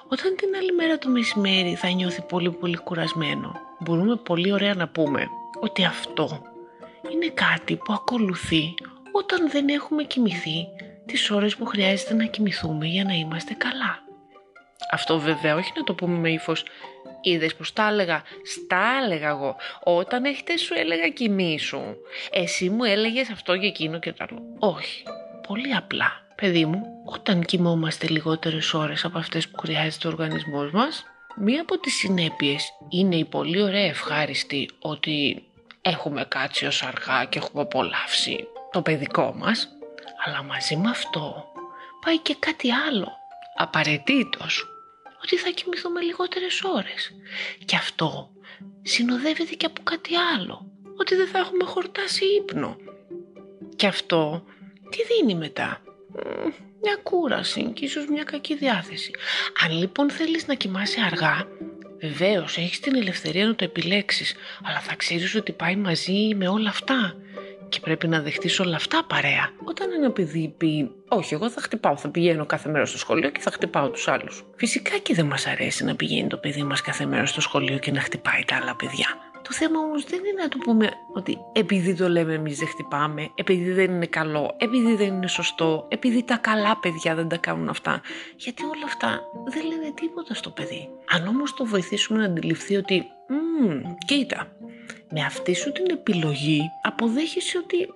όταν 0.07 0.35
την 0.35 0.49
άλλη 0.59 0.71
μέρα 0.71 0.97
το 0.97 1.09
μεσημέρι 1.09 1.75
θα 1.75 1.89
νιώθει 1.89 2.21
πολύ 2.21 2.51
πολύ 2.51 2.77
κουρασμένο, 2.77 3.55
μπορούμε 3.79 4.15
πολύ 4.15 4.51
ωραία 4.51 4.73
να 4.73 4.87
πούμε 4.87 5.27
ότι 5.59 5.85
αυτό 5.85 6.41
είναι 7.13 7.27
κάτι 7.27 7.75
που 7.75 7.93
ακολουθεί 7.93 8.73
όταν 9.11 9.49
δεν 9.49 9.69
έχουμε 9.69 10.03
κοιμηθεί 10.03 10.67
τις 11.05 11.31
ώρες 11.31 11.55
που 11.55 11.65
χρειάζεται 11.65 12.13
να 12.13 12.25
κοιμηθούμε 12.25 12.85
για 12.85 13.03
να 13.03 13.13
είμαστε 13.13 13.53
καλά. 13.53 14.03
Αυτό 14.91 15.19
βέβαια 15.19 15.55
όχι 15.55 15.71
να 15.75 15.83
το 15.83 15.93
πούμε 15.93 16.17
με 16.17 16.31
ύφος. 16.31 16.65
Είδες 17.21 17.55
πως 17.55 17.73
τα 17.73 17.87
έλεγα, 17.87 18.23
στα 18.43 18.81
έλεγα 19.03 19.29
εγώ. 19.29 19.55
Όταν 19.83 20.25
έχετε 20.25 20.57
σου 20.57 20.73
έλεγα 20.73 21.09
κοιμήσου. 21.09 21.81
Εσύ 22.31 22.69
μου 22.69 22.83
έλεγες 22.83 23.29
αυτό 23.29 23.57
και 23.57 23.65
εκείνο 23.65 23.99
και 23.99 24.13
το 24.13 24.25
άλλο. 24.29 24.41
Όχι. 24.59 25.03
Πολύ 25.47 25.75
απλά. 25.75 26.11
Παιδί 26.35 26.65
μου, 26.65 26.81
όταν 27.05 27.43
κοιμόμαστε 27.43 28.07
λιγότερες 28.07 28.73
ώρες 28.73 29.05
από 29.05 29.17
αυτές 29.17 29.49
που 29.49 29.59
χρειάζεται 29.59 30.07
ο 30.07 30.11
οργανισμός 30.11 30.71
μας, 30.71 31.03
μία 31.37 31.61
από 31.61 31.79
τις 31.79 31.93
συνέπειες 31.93 32.69
είναι 32.89 33.15
η 33.15 33.25
πολύ 33.25 33.61
ωραία 33.61 33.85
ευχάριστη 33.85 34.69
ότι 34.79 35.43
έχουμε 35.81 36.25
κάτσει 36.27 36.65
ως 36.65 36.83
αργά 36.83 37.25
και 37.25 37.37
έχουμε 37.37 37.61
απολαύσει 37.61 38.47
το 38.71 38.81
παιδικό 38.81 39.33
μας, 39.37 39.67
αλλά 40.25 40.43
μαζί 40.43 40.75
με 40.75 40.89
αυτό 40.89 41.45
πάει 42.05 42.17
και 42.17 42.35
κάτι 42.39 42.71
άλλο, 42.71 43.07
απαραίτητος, 43.55 44.67
ότι 45.23 45.37
θα 45.37 45.49
κοιμηθούμε 45.49 46.01
λιγότερες 46.01 46.63
ώρες. 46.63 47.11
Και 47.65 47.75
αυτό 47.75 48.29
συνοδεύεται 48.81 49.53
και 49.53 49.65
από 49.65 49.81
κάτι 49.83 50.15
άλλο, 50.35 50.71
ότι 50.97 51.15
δεν 51.15 51.27
θα 51.27 51.37
έχουμε 51.39 51.63
χορτάσει 51.63 52.25
ύπνο. 52.25 52.77
Και 53.75 53.87
αυτό 53.87 54.43
τι 54.89 54.97
δίνει 55.03 55.35
μετά, 55.35 55.81
μια 56.81 56.95
κούραση 57.03 57.71
και 57.73 57.85
ίσως 57.85 58.07
μια 58.07 58.23
κακή 58.23 58.55
διάθεση. 58.55 59.11
Αν 59.65 59.71
λοιπόν 59.71 60.09
θέλεις 60.09 60.47
να 60.47 60.53
κοιμάσαι 60.53 61.01
αργά, 61.01 61.47
βεβαίως 62.01 62.57
έχεις 62.57 62.79
την 62.79 62.95
ελευθερία 62.95 63.45
να 63.45 63.55
το 63.55 63.63
επιλέξεις, 63.63 64.35
αλλά 64.63 64.79
θα 64.79 64.95
ξέρεις 64.95 65.35
ότι 65.35 65.51
πάει 65.51 65.75
μαζί 65.75 66.35
με 66.35 66.47
όλα 66.47 66.69
αυτά 66.69 67.15
και 67.69 67.79
πρέπει 67.79 68.07
να 68.07 68.21
δεχτείς 68.21 68.59
όλα 68.59 68.75
αυτά 68.75 69.03
παρέα. 69.07 69.49
Όταν 69.63 69.91
ένα 69.91 70.11
παιδί 70.11 70.53
πει 70.57 70.91
«Όχι, 71.07 71.33
εγώ 71.33 71.49
θα 71.49 71.61
χτυπάω, 71.61 71.97
θα 71.97 72.09
πηγαίνω 72.09 72.45
κάθε 72.45 72.69
μέρα 72.69 72.85
στο 72.85 72.97
σχολείο 72.97 73.29
και 73.29 73.39
θα 73.39 73.51
χτυπάω 73.51 73.89
τους 73.89 74.07
άλλους». 74.07 74.43
Φυσικά 74.55 74.97
και 74.97 75.13
δεν 75.13 75.25
μας 75.25 75.47
αρέσει 75.47 75.83
να 75.83 75.95
πηγαίνει 75.95 76.27
το 76.27 76.37
παιδί 76.37 76.63
μας 76.63 76.81
κάθε 76.81 77.05
μέρα 77.05 77.25
στο 77.25 77.41
σχολείο 77.41 77.77
και 77.77 77.91
να 77.91 78.01
χτυπάει 78.01 78.43
τα 78.45 78.55
άλλα 78.55 78.75
παιδιά. 78.75 79.28
Το 79.49 79.55
θέμα 79.55 79.79
όμως 79.79 80.03
δεν 80.03 80.19
είναι 80.19 80.41
να 80.41 80.49
του 80.49 80.57
πούμε 80.57 80.89
ότι 81.13 81.37
επειδή 81.53 81.95
το 81.95 82.09
λέμε 82.09 82.33
εμείς 82.33 82.57
δεν 82.57 82.67
χτυπάμε, 82.67 83.31
επειδή 83.35 83.71
δεν 83.71 83.91
είναι 83.91 84.05
καλό, 84.05 84.55
επειδή 84.57 84.95
δεν 84.95 85.07
είναι 85.07 85.27
σωστό, 85.27 85.85
επειδή 85.89 86.23
τα 86.23 86.37
καλά 86.37 86.77
παιδιά 86.77 87.15
δεν 87.15 87.27
τα 87.27 87.37
κάνουν 87.37 87.69
αυτά. 87.69 88.01
Γιατί 88.35 88.63
όλα 88.63 88.85
αυτά 88.85 89.21
δεν 89.47 89.65
λένε 89.65 89.91
τίποτα 89.95 90.33
στο 90.33 90.49
παιδί. 90.49 90.89
Αν 91.09 91.27
όμως 91.27 91.53
το 91.53 91.65
βοηθήσουμε 91.65 92.19
να 92.19 92.25
αντιληφθεί 92.25 92.75
ότι 92.75 93.03
κοίτα, 94.05 94.51
με 95.09 95.21
αυτή 95.21 95.55
σου 95.55 95.71
την 95.71 95.85
επιλογή 95.89 96.61
αποδέχεσαι 96.81 97.57
ότι 97.57 97.87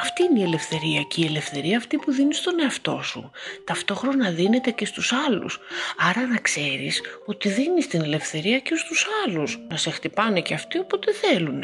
αυτή 0.00 0.22
είναι 0.22 0.38
η 0.38 0.42
ελευθερία 0.42 1.02
και 1.02 1.20
η 1.20 1.24
ελευθερία 1.24 1.76
αυτή 1.76 1.96
που 1.96 2.12
δίνεις 2.12 2.36
στον 2.36 2.60
εαυτό 2.60 3.00
σου. 3.02 3.30
Ταυτόχρονα 3.64 4.30
δίνεται 4.30 4.70
και 4.70 4.86
στους 4.86 5.12
άλλους. 5.12 5.58
Άρα 6.08 6.26
να 6.26 6.36
ξέρεις 6.36 7.02
ότι 7.26 7.48
δίνεις 7.48 7.86
την 7.86 8.00
ελευθερία 8.02 8.58
και 8.58 8.74
στους 8.76 9.06
άλλους. 9.24 9.58
Να 9.68 9.76
σε 9.76 9.90
χτυπάνε 9.90 10.40
και 10.40 10.54
αυτοί 10.54 10.78
όποτε 10.78 11.12
θέλουν. 11.12 11.62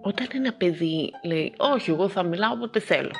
Όταν 0.00 0.26
ένα 0.32 0.52
παιδί 0.52 1.10
λέει 1.24 1.52
όχι 1.56 1.90
εγώ 1.90 2.08
θα 2.08 2.22
μιλάω 2.22 2.52
όποτε 2.52 2.80
θέλω 2.80 3.12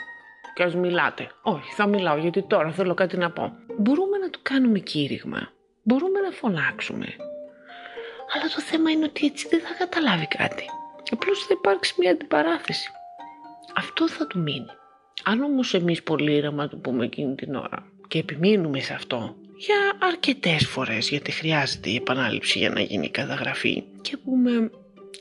και 0.55 0.63
ας 0.63 0.75
μιλάτε. 0.75 1.31
Όχι 1.43 1.73
θα 1.75 1.87
μιλάω 1.87 2.17
γιατί 2.17 2.43
τώρα 2.43 2.71
θέλω 2.71 2.95
κάτι 2.95 3.17
να 3.17 3.31
πω. 3.31 3.53
Μπορούμε 3.79 4.19
να 4.19 4.31
του 4.31 4.39
κάνουμε 4.43 4.79
κήρυγμα. 4.79 5.53
Μπορούμε 5.83 6.21
να 6.21 6.31
φωνάξουμε. 6.31 7.07
Αλλά 8.35 8.45
το 8.55 8.61
θέμα 8.61 8.91
είναι 8.91 9.05
ότι 9.05 9.27
έτσι 9.27 9.49
δεν 9.49 9.61
θα 9.61 9.75
καταλάβει 9.79 10.27
κάτι. 10.27 10.65
Απλώς 11.11 11.39
θα 11.47 11.55
υπάρξει 11.59 11.95
μια 11.99 12.11
αντιπαράθεση. 12.11 12.91
Αυτό 13.75 14.09
θα 14.09 14.27
του 14.27 14.39
μείνει. 14.39 14.67
Αν 15.25 15.43
όμως 15.43 15.75
εμείς 15.75 16.03
πολύ 16.03 16.33
ήρεμα 16.33 16.69
του 16.69 16.81
πούμε 16.81 17.05
εκείνη 17.05 17.35
την 17.35 17.55
ώρα 17.55 17.87
και 18.09 18.19
επιμείνουμε 18.19 18.81
σε 18.81 18.95
αυτό 18.95 19.37
για 19.57 20.09
αρκετές 20.09 20.67
φορές 20.67 21.09
γιατί 21.09 21.31
χρειάζεται 21.31 21.91
η 21.91 21.95
επανάληψη 21.95 22.59
για 22.59 22.71
να 22.71 22.81
γίνει 22.81 23.07
η 23.07 23.11
καταγραφή 23.11 23.85
και 24.03 24.17
πούμε 24.17 24.71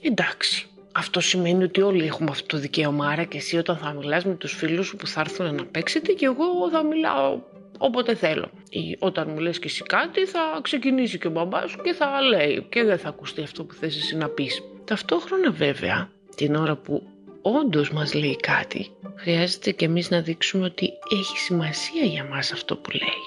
εντάξει 0.01 0.67
αυτό 0.91 1.19
σημαίνει 1.19 1.63
ότι 1.63 1.81
όλοι 1.81 2.05
έχουμε 2.05 2.29
αυτό 2.29 2.45
το 2.45 2.57
δικαίωμα 2.57 3.07
άρα 3.07 3.23
και 3.23 3.37
εσύ 3.37 3.57
όταν 3.57 3.77
θα 3.77 3.93
μιλάς 3.93 4.25
με 4.25 4.33
τους 4.33 4.53
φίλους 4.53 4.87
σου 4.87 4.95
που 4.95 5.07
θα 5.07 5.19
έρθουν 5.19 5.55
να 5.55 5.65
παίξετε 5.65 6.11
και 6.11 6.25
εγώ 6.25 6.69
θα 6.71 6.83
μιλάω 6.83 7.39
όποτε 7.77 8.15
θέλω. 8.15 8.49
Ή 8.69 8.95
όταν 8.99 9.29
μου 9.29 9.39
λες 9.39 9.59
και 9.59 9.67
εσύ 9.67 9.83
κάτι 9.83 10.25
θα 10.25 10.39
ξεκινήσει 10.61 11.17
και 11.17 11.27
ο 11.27 11.29
μπαμπάς 11.29 11.69
σου 11.69 11.81
και 11.83 11.93
θα 11.93 12.21
λέει 12.21 12.65
και 12.69 12.83
δεν 12.83 12.97
θα 12.97 13.09
ακουστεί 13.09 13.41
αυτό 13.41 13.63
που 13.63 13.73
θες 13.73 13.97
εσύ 13.97 14.15
να 14.15 14.27
πεις. 14.27 14.61
Ταυτόχρονα 14.85 15.51
βέβαια 15.51 16.09
την 16.35 16.55
ώρα 16.55 16.75
που 16.75 17.07
όντως 17.55 17.91
μας 17.91 18.13
λέει 18.13 18.35
κάτι 18.35 18.91
χρειάζεται 19.17 19.71
και 19.71 19.85
εμείς 19.85 20.09
να 20.09 20.21
δείξουμε 20.21 20.65
ότι 20.65 20.93
έχει 21.13 21.37
σημασία 21.37 22.03
για 22.03 22.23
μας 22.23 22.51
αυτό 22.51 22.77
που 22.77 22.89
λέει. 22.91 23.23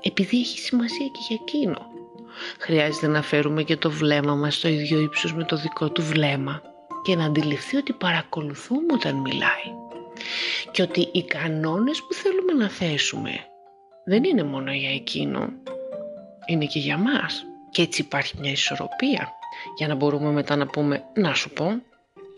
Επειδή 0.00 0.38
έχει 0.38 0.58
σημασία 0.58 1.06
και 1.06 1.20
για 1.28 1.38
εκείνο. 1.40 1.86
Χρειάζεται 2.58 3.06
να 3.06 3.22
φέρουμε 3.22 3.62
και 3.62 3.76
το 3.76 3.90
βλέμμα 3.90 4.34
μας 4.34 4.54
στο 4.54 4.68
ίδιο 4.68 5.00
ύψος 5.00 5.34
με 5.34 5.44
το 5.44 5.56
δικό 5.56 5.90
του 5.90 6.02
βλέμμα 6.02 6.62
και 7.02 7.16
να 7.16 7.24
αντιληφθεί 7.24 7.76
ότι 7.76 7.92
παρακολουθούμε 7.92 8.92
όταν 8.92 9.16
μιλάει. 9.16 9.68
Και 10.70 10.82
ότι 10.82 11.08
οι 11.12 11.24
κανόνες 11.24 11.98
που 12.02 12.12
θέλουμε 12.12 12.52
να 12.52 12.68
θέσουμε 12.68 13.30
δεν 14.04 14.24
είναι 14.24 14.42
μόνο 14.42 14.72
για 14.72 14.90
εκείνο, 14.90 15.48
είναι 16.46 16.64
και 16.64 16.78
για 16.78 16.98
μας. 16.98 17.44
Και 17.70 17.82
έτσι 17.82 18.00
υπάρχει 18.00 18.34
μια 18.38 18.50
ισορροπία 18.50 19.32
για 19.76 19.88
να 19.88 19.94
μπορούμε 19.94 20.30
μετά 20.30 20.56
να 20.56 20.66
πούμε 20.66 21.04
«Να 21.14 21.34
σου 21.34 21.50
πω, 21.50 21.82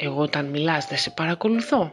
εγώ 0.00 0.23
όταν 0.23 0.47
μιλάς 0.47 0.87
δεν 0.87 0.99
σε 0.99 1.11
παρακολουθώ. 1.11 1.93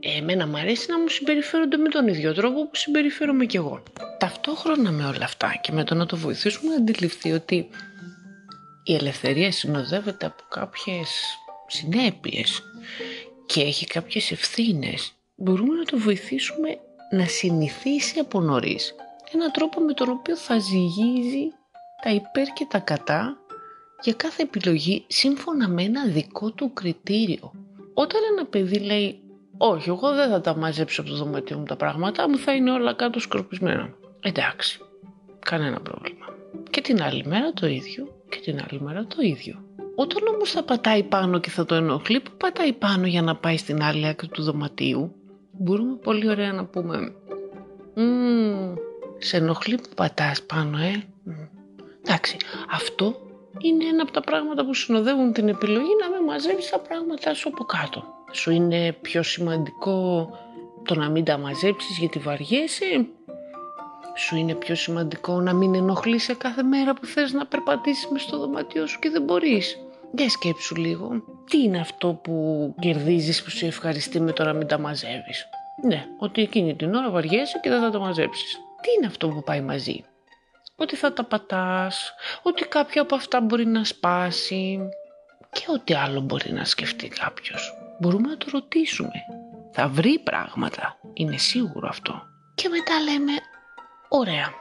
Εμένα 0.00 0.46
μου 0.46 0.56
αρέσει 0.56 0.90
να 0.90 0.98
μου 0.98 1.08
συμπεριφέρονται 1.08 1.76
με 1.76 1.88
τον 1.88 2.08
ίδιο 2.08 2.34
τρόπο 2.34 2.66
που 2.68 2.76
συμπεριφέρομαι 2.76 3.44
κι 3.44 3.56
εγώ». 3.56 3.82
Ταυτόχρονα 4.18 4.90
με 4.90 5.04
όλα 5.04 5.24
αυτά 5.24 5.58
και 5.60 5.72
με 5.72 5.84
το 5.84 5.94
να 5.94 6.06
το 6.06 6.16
βοηθήσουμε 6.16 6.70
να 6.70 6.76
αντιληφθεί 6.76 7.32
ότι 7.32 7.68
η 8.84 8.94
ελευθερία 8.94 9.52
συνοδεύεται 9.52 10.26
από 10.26 10.42
κάποιες 10.48 11.08
συνέπειες 11.66 12.62
και 13.46 13.60
έχει 13.60 13.86
κάποιες 13.86 14.30
ευθύνες 14.30 15.12
μπορούμε 15.36 15.74
να 15.74 15.84
το 15.84 15.98
βοηθήσουμε 15.98 16.78
να 17.10 17.26
συνηθίσει 17.26 18.18
από 18.18 18.40
νωρίς 18.40 18.94
έναν 19.34 19.50
τρόπο 19.52 19.80
με 19.80 19.92
τον 19.92 20.08
οποίο 20.08 20.36
θα 20.36 20.58
ζυγίζει 20.58 21.48
τα 22.02 22.10
υπέρ 22.10 22.46
και 22.52 22.66
τα 22.70 22.78
κατά 22.78 23.38
για 24.04 24.12
κάθε 24.12 24.42
επιλογή 24.42 25.04
σύμφωνα 25.06 25.68
με 25.68 25.82
ένα 25.82 26.06
δικό 26.06 26.50
του 26.50 26.72
κριτήριο. 26.72 27.52
Όταν 27.94 28.20
ένα 28.32 28.46
παιδί 28.46 28.78
λέει 28.78 29.20
«Όχι, 29.56 29.88
εγώ 29.88 30.14
δεν 30.14 30.30
θα 30.30 30.40
τα 30.40 30.56
μαζέψω 30.56 31.00
από 31.00 31.10
το 31.10 31.16
δωμάτιο 31.16 31.58
μου 31.58 31.64
τα 31.64 31.76
πράγματα, 31.76 32.28
μου 32.28 32.38
θα 32.38 32.54
είναι 32.54 32.70
όλα 32.70 32.94
κάτω 32.94 33.20
σκορπισμένα». 33.20 33.94
Εντάξει, 34.20 34.80
κανένα 35.38 35.80
πρόβλημα. 35.80 36.26
Και 36.70 36.80
την 36.80 37.02
άλλη 37.02 37.24
μέρα 37.26 37.52
το 37.52 37.66
ίδιο 37.66 38.22
και 38.28 38.38
την 38.44 38.60
άλλη 38.68 38.80
μέρα 38.80 39.06
το 39.06 39.16
ίδιο. 39.20 39.64
Όταν 39.94 40.34
όμως 40.34 40.50
θα 40.50 40.62
πατάει 40.62 41.02
πάνω 41.02 41.38
και 41.38 41.50
θα 41.50 41.64
το 41.64 41.74
ενοχλεί, 41.74 42.20
που 42.20 42.30
πατάει 42.36 42.72
πάνω 42.72 43.06
για 43.06 43.22
να 43.22 43.36
πάει 43.36 43.56
στην 43.56 43.82
άλλη 43.82 44.06
άκρη 44.06 44.28
του 44.28 44.42
δωματίου, 44.42 45.14
μπορούμε 45.50 45.96
πολύ 45.96 46.28
ωραία 46.28 46.52
να 46.52 46.64
πούμε 46.64 47.14
«Σε 49.18 49.36
ενοχλεί 49.36 49.74
που 49.74 49.88
πατάς 49.96 50.42
πάνω, 50.42 50.78
ε». 50.78 51.02
Εντάξει, 52.02 52.36
αυτό 52.70 53.24
είναι 53.58 53.84
ένα 53.84 54.02
από 54.02 54.12
τα 54.12 54.20
πράγματα 54.20 54.64
που 54.64 54.74
συνοδεύουν 54.74 55.32
την 55.32 55.48
επιλογή 55.48 55.90
να 56.00 56.16
μην 56.16 56.24
μαζεύεις 56.26 56.70
τα 56.70 56.78
πράγματα 56.78 57.34
σου 57.34 57.48
από 57.48 57.64
κάτω. 57.64 58.04
Σου 58.32 58.50
είναι 58.50 58.92
πιο 58.92 59.22
σημαντικό 59.22 60.28
το 60.84 60.94
να 60.94 61.08
μην 61.08 61.24
τα 61.24 61.38
μαζέψεις 61.38 61.98
γιατί 61.98 62.18
βαριέσαι. 62.18 63.06
Σου 64.16 64.36
είναι 64.36 64.54
πιο 64.54 64.74
σημαντικό 64.74 65.40
να 65.40 65.52
μην 65.52 65.74
ενοχλείσαι 65.74 66.34
κάθε 66.34 66.62
μέρα 66.62 66.94
που 66.94 67.06
θες 67.06 67.32
να 67.32 67.46
περπατήσεις 67.46 68.08
μες 68.08 68.22
στο 68.22 68.38
δωμάτιό 68.38 68.86
σου 68.86 68.98
και 68.98 69.10
δεν 69.10 69.22
μπορείς. 69.22 69.78
Για 70.16 70.28
σκέψου 70.28 70.76
λίγο. 70.76 71.22
Τι 71.50 71.62
είναι 71.62 71.78
αυτό 71.78 72.20
που 72.22 72.74
κερδίζεις 72.80 73.42
που 73.42 73.50
σε 73.50 73.66
ευχαριστεί 73.66 74.20
με 74.20 74.32
το 74.32 74.44
να 74.44 74.52
μην 74.52 74.66
τα 74.66 74.78
μαζεύεις; 74.78 75.48
Ναι, 75.82 76.06
ότι 76.18 76.42
εκείνη 76.42 76.74
την 76.74 76.94
ώρα 76.94 77.10
βαριέσαι 77.10 77.58
και 77.62 77.70
δεν 77.70 77.80
θα 77.80 77.90
τα 77.90 77.98
μαζέψεις. 77.98 78.52
Τι 78.80 78.88
είναι 78.96 79.06
αυτό 79.06 79.28
που 79.28 79.42
πάει 79.42 79.60
μαζί; 79.60 80.04
Ότι 80.76 80.96
θα 80.96 81.12
τα 81.12 81.24
πατάς, 81.24 82.14
ότι 82.42 82.64
κάποιο 82.64 83.02
από 83.02 83.14
αυτά 83.14 83.40
μπορεί 83.40 83.66
να 83.66 83.84
σπάσει 83.84 84.78
και 85.52 85.64
ό,τι 85.74 85.94
άλλο 85.94 86.20
μπορεί 86.20 86.52
να 86.52 86.64
σκεφτεί 86.64 87.08
κάποιος. 87.08 87.74
Μπορούμε 88.00 88.28
να 88.28 88.36
το 88.36 88.46
ρωτήσουμε. 88.50 89.12
Θα 89.72 89.88
βρει 89.88 90.18
πράγματα, 90.18 90.98
είναι 91.12 91.36
σίγουρο 91.36 91.88
αυτό. 91.88 92.22
Και 92.54 92.68
μετά 92.68 93.00
λέμε, 93.00 93.32
Ωραία. 94.16 94.52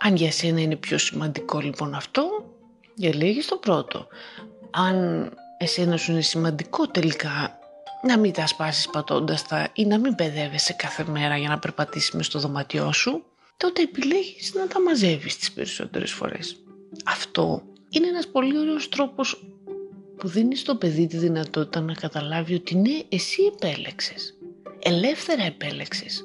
Αν 0.00 0.16
για 0.16 0.32
σένα 0.32 0.60
είναι 0.60 0.76
πιο 0.76 0.98
σημαντικό 0.98 1.60
λοιπόν 1.60 1.94
αυτό, 1.94 2.44
διαλέγεις 2.94 3.46
το 3.46 3.56
πρώτο. 3.56 4.06
Αν 4.70 5.28
εσένα 5.58 5.96
σου 5.96 6.12
είναι 6.12 6.20
σημαντικό 6.20 6.88
τελικά 6.88 7.58
να 8.02 8.18
μην 8.18 8.32
τα 8.32 8.46
σπάσεις 8.46 8.88
πατώντας 8.88 9.46
τα 9.46 9.68
ή 9.72 9.84
να 9.84 9.98
μην 9.98 10.14
παιδεύεσαι 10.14 10.72
κάθε 10.72 11.04
μέρα 11.04 11.36
για 11.36 11.48
να 11.48 11.58
περπατήσεις 11.58 12.10
μες 12.10 12.26
στο 12.26 12.38
δωμάτιό 12.38 12.92
σου, 12.92 13.24
τότε 13.58 13.82
επιλέγεις 13.82 14.54
να 14.54 14.66
τα 14.66 14.80
μαζεύεις 14.80 15.36
τις 15.36 15.52
περισσότερες 15.52 16.12
φορές. 16.12 16.56
Αυτό 17.04 17.62
είναι 17.88 18.06
ένας 18.06 18.28
πολύ 18.28 18.58
ωραίος 18.58 18.88
τρόπος 18.88 19.44
που 20.16 20.28
δίνει 20.28 20.56
στο 20.56 20.74
παιδί 20.74 21.06
τη 21.06 21.16
δυνατότητα 21.16 21.80
να 21.80 21.94
καταλάβει 21.94 22.54
ότι 22.54 22.74
ναι, 22.74 22.98
εσύ 23.08 23.42
επέλεξες. 23.42 24.34
Ελεύθερα 24.78 25.42
επέλεξες. 25.42 26.24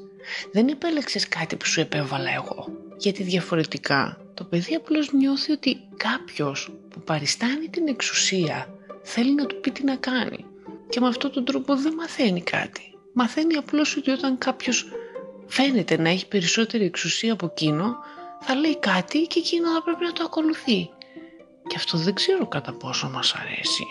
Δεν 0.52 0.68
επέλεξες 0.68 1.28
κάτι 1.28 1.56
που 1.56 1.66
σου 1.66 1.80
επέβαλα 1.80 2.34
εγώ. 2.34 2.68
Γιατί 2.98 3.24
διαφορετικά 3.24 4.18
το 4.34 4.44
παιδί 4.44 4.76
απλώς 4.76 5.14
νιώθει 5.14 5.52
ότι 5.52 5.78
κάποιος 5.98 6.76
που 6.90 7.00
παριστάνει 7.00 7.70
την 7.70 7.88
εξουσία 7.88 8.80
θέλει 9.02 9.34
να 9.34 9.46
του 9.46 9.60
πει 9.60 9.72
τι 9.72 9.84
να 9.84 9.96
κάνει. 9.96 10.46
Και 10.90 11.00
με 11.00 11.08
αυτόν 11.08 11.32
τον 11.32 11.46
τρόπο 11.46 11.76
δεν 11.76 11.94
μαθαίνει 11.94 12.42
κάτι. 12.42 12.82
Μαθαίνει 13.14 13.56
απλώς 13.56 13.98
ότι 13.98 14.12
όταν 14.12 14.38
κάποιος 14.38 14.86
φαίνεται 15.54 15.98
να 15.98 16.10
έχει 16.10 16.28
περισσότερη 16.28 16.86
εξουσία 16.86 17.34
από 17.34 17.46
εκείνο, 17.46 17.96
θα 18.40 18.56
λέει 18.56 18.80
κάτι 18.80 19.20
και 19.20 19.40
εκείνο 19.40 19.72
θα 19.74 19.84
πρέπει 19.84 20.04
να 20.04 20.12
το 20.12 20.24
ακολουθεί. 20.24 20.90
Και 21.68 21.76
αυτό 21.76 21.98
δεν 21.98 22.14
ξέρω 22.14 22.48
κατά 22.48 22.74
πόσο 22.74 23.10
μας 23.10 23.34
αρέσει 23.34 23.86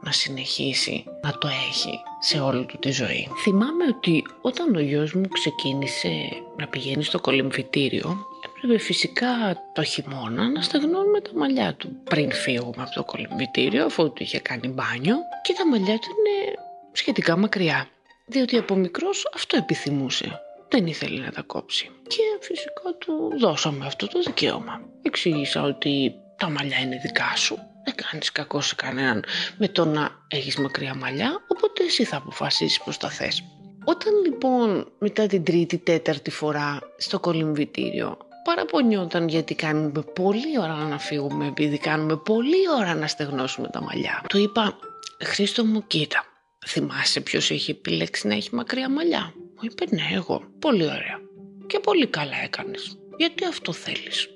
να 0.00 0.12
συνεχίσει 0.12 1.04
να 1.22 1.38
το 1.38 1.48
έχει 1.48 2.00
σε 2.20 2.40
όλη 2.40 2.66
του 2.66 2.78
τη 2.78 2.90
ζωή. 2.90 3.28
Θυμάμαι 3.42 3.84
ότι 3.84 4.24
όταν 4.40 4.74
ο 4.74 4.80
γιος 4.80 5.12
μου 5.12 5.28
ξεκίνησε 5.28 6.28
να 6.56 6.66
πηγαίνει 6.66 7.02
στο 7.02 7.20
κολυμβητήριο, 7.20 8.26
έπρεπε 8.46 8.78
φυσικά 8.78 9.28
το 9.72 9.82
χειμώνα 9.82 10.48
να 10.50 10.62
στεγνώνουμε 10.62 11.20
τα 11.20 11.30
μαλλιά 11.34 11.74
του 11.74 11.96
πριν 12.04 12.32
φύγουμε 12.32 12.82
από 12.82 12.90
το 12.94 13.04
κολυμβητήριο, 13.04 13.84
αφού 13.84 14.12
του 14.12 14.22
είχε 14.22 14.38
κάνει 14.40 14.68
μπάνιο 14.68 15.16
και 15.42 15.52
τα 15.52 15.66
μαλλιά 15.66 15.98
του 15.98 16.08
είναι 16.10 16.54
σχετικά 16.92 17.36
μακριά. 17.36 17.88
Διότι 18.26 18.56
από 18.56 18.74
μικρός 18.74 19.30
αυτό 19.34 19.56
επιθυμούσε. 19.56 20.40
Δεν 20.68 20.86
ήθελε 20.86 21.24
να 21.24 21.30
τα 21.30 21.42
κόψει. 21.42 21.90
Και 22.06 22.22
φυσικά 22.40 22.94
του 22.98 23.32
δώσαμε 23.38 23.86
αυτό 23.86 24.06
το 24.06 24.20
δικαίωμα. 24.22 24.80
Εξήγησα 25.02 25.62
ότι 25.62 26.12
τα 26.36 26.50
μαλλιά 26.50 26.78
είναι 26.78 26.98
δικά 27.02 27.36
σου. 27.36 27.58
Δεν 27.84 27.94
κάνεις 27.94 28.32
κακό 28.32 28.60
σε 28.60 28.74
κανέναν 28.74 29.24
με 29.58 29.68
το 29.68 29.84
να 29.84 30.10
έχεις 30.28 30.56
μακριά 30.56 30.94
μαλλιά, 30.94 31.44
οπότε 31.48 31.84
εσύ 31.84 32.04
θα 32.04 32.16
αποφασίσεις 32.16 32.80
πως 32.80 32.96
τα 32.96 33.10
θες. 33.10 33.42
Όταν 33.84 34.12
λοιπόν 34.24 34.92
μετά 34.98 35.26
την 35.26 35.44
τρίτη, 35.44 35.78
τέταρτη 35.78 36.30
φορά 36.30 36.78
στο 36.96 37.20
κολυμβητήριο 37.20 38.18
παραπονιόταν 38.44 39.28
γιατί 39.28 39.54
κάνουμε 39.54 40.02
πολλή 40.14 40.58
ώρα 40.60 40.74
να 40.74 40.98
φύγουμε 40.98 41.46
επειδή 41.46 41.78
κάνουμε 41.78 42.16
πολλή 42.16 42.68
ώρα 42.78 42.94
να 42.94 43.06
στεγνώσουμε 43.06 43.68
τα 43.68 43.82
μαλλιά. 43.82 44.22
Του 44.28 44.38
είπα, 44.38 44.78
Χρήστο 45.24 45.64
μου 45.64 45.86
κοίτα, 45.86 46.24
θυμάσαι 46.66 47.20
ποιος 47.20 47.50
έχει 47.50 47.70
επιλέξει 47.70 48.26
να 48.26 48.34
έχει 48.34 48.54
μακριά 48.54 48.90
μαλλιά; 48.90 49.32
Μου 49.60 49.68
είπε 49.70 49.84
ναι 49.94 50.08
εγώ, 50.12 50.42
πολύ 50.58 50.84
ωραία. 50.84 51.20
Και 51.66 51.78
πολύ 51.78 52.06
καλά 52.06 52.42
έκανες. 52.44 52.98
Γιατί 53.16 53.44
αυτό 53.44 53.72
θέλεις; 53.72 54.28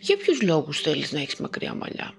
Για 0.00 0.16
ποιους 0.16 0.42
λόγους 0.42 0.80
θέλεις 0.80 1.12
να 1.12 1.20
έχεις 1.20 1.36
μακριά 1.36 1.74
μαλλιά; 1.74 2.14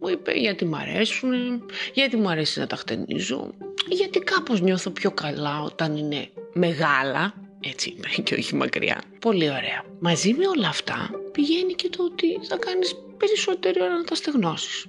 Μου 0.00 0.08
είπε 0.08 0.32
γιατί 0.32 0.64
μ' 0.64 0.74
αρέσουν, 0.74 1.62
γιατί 1.94 2.16
μου 2.16 2.28
αρέσει 2.28 2.58
να 2.58 2.66
τα 2.66 2.76
χτενίζω, 2.76 3.54
γιατί 3.88 4.18
κάπως 4.18 4.60
νιώθω 4.60 4.90
πιο 4.90 5.10
καλά 5.10 5.62
όταν 5.62 5.96
είναι 5.96 6.28
μεγάλα, 6.52 7.34
έτσι 7.60 7.94
και 8.24 8.34
όχι 8.34 8.54
μακριά. 8.54 9.02
Πολύ 9.20 9.50
ωραία. 9.50 9.84
Μαζί 9.98 10.32
με 10.32 10.46
όλα 10.46 10.68
αυτά 10.68 11.10
πηγαίνει 11.32 11.72
και 11.72 11.88
το 11.88 12.04
ότι 12.04 12.46
θα 12.48 12.56
κάνεις 12.56 12.94
περισσότερη 13.16 13.82
ώρα 13.82 13.96
να 13.96 14.04
τα 14.04 14.14
στεγνώσεις. 14.14 14.86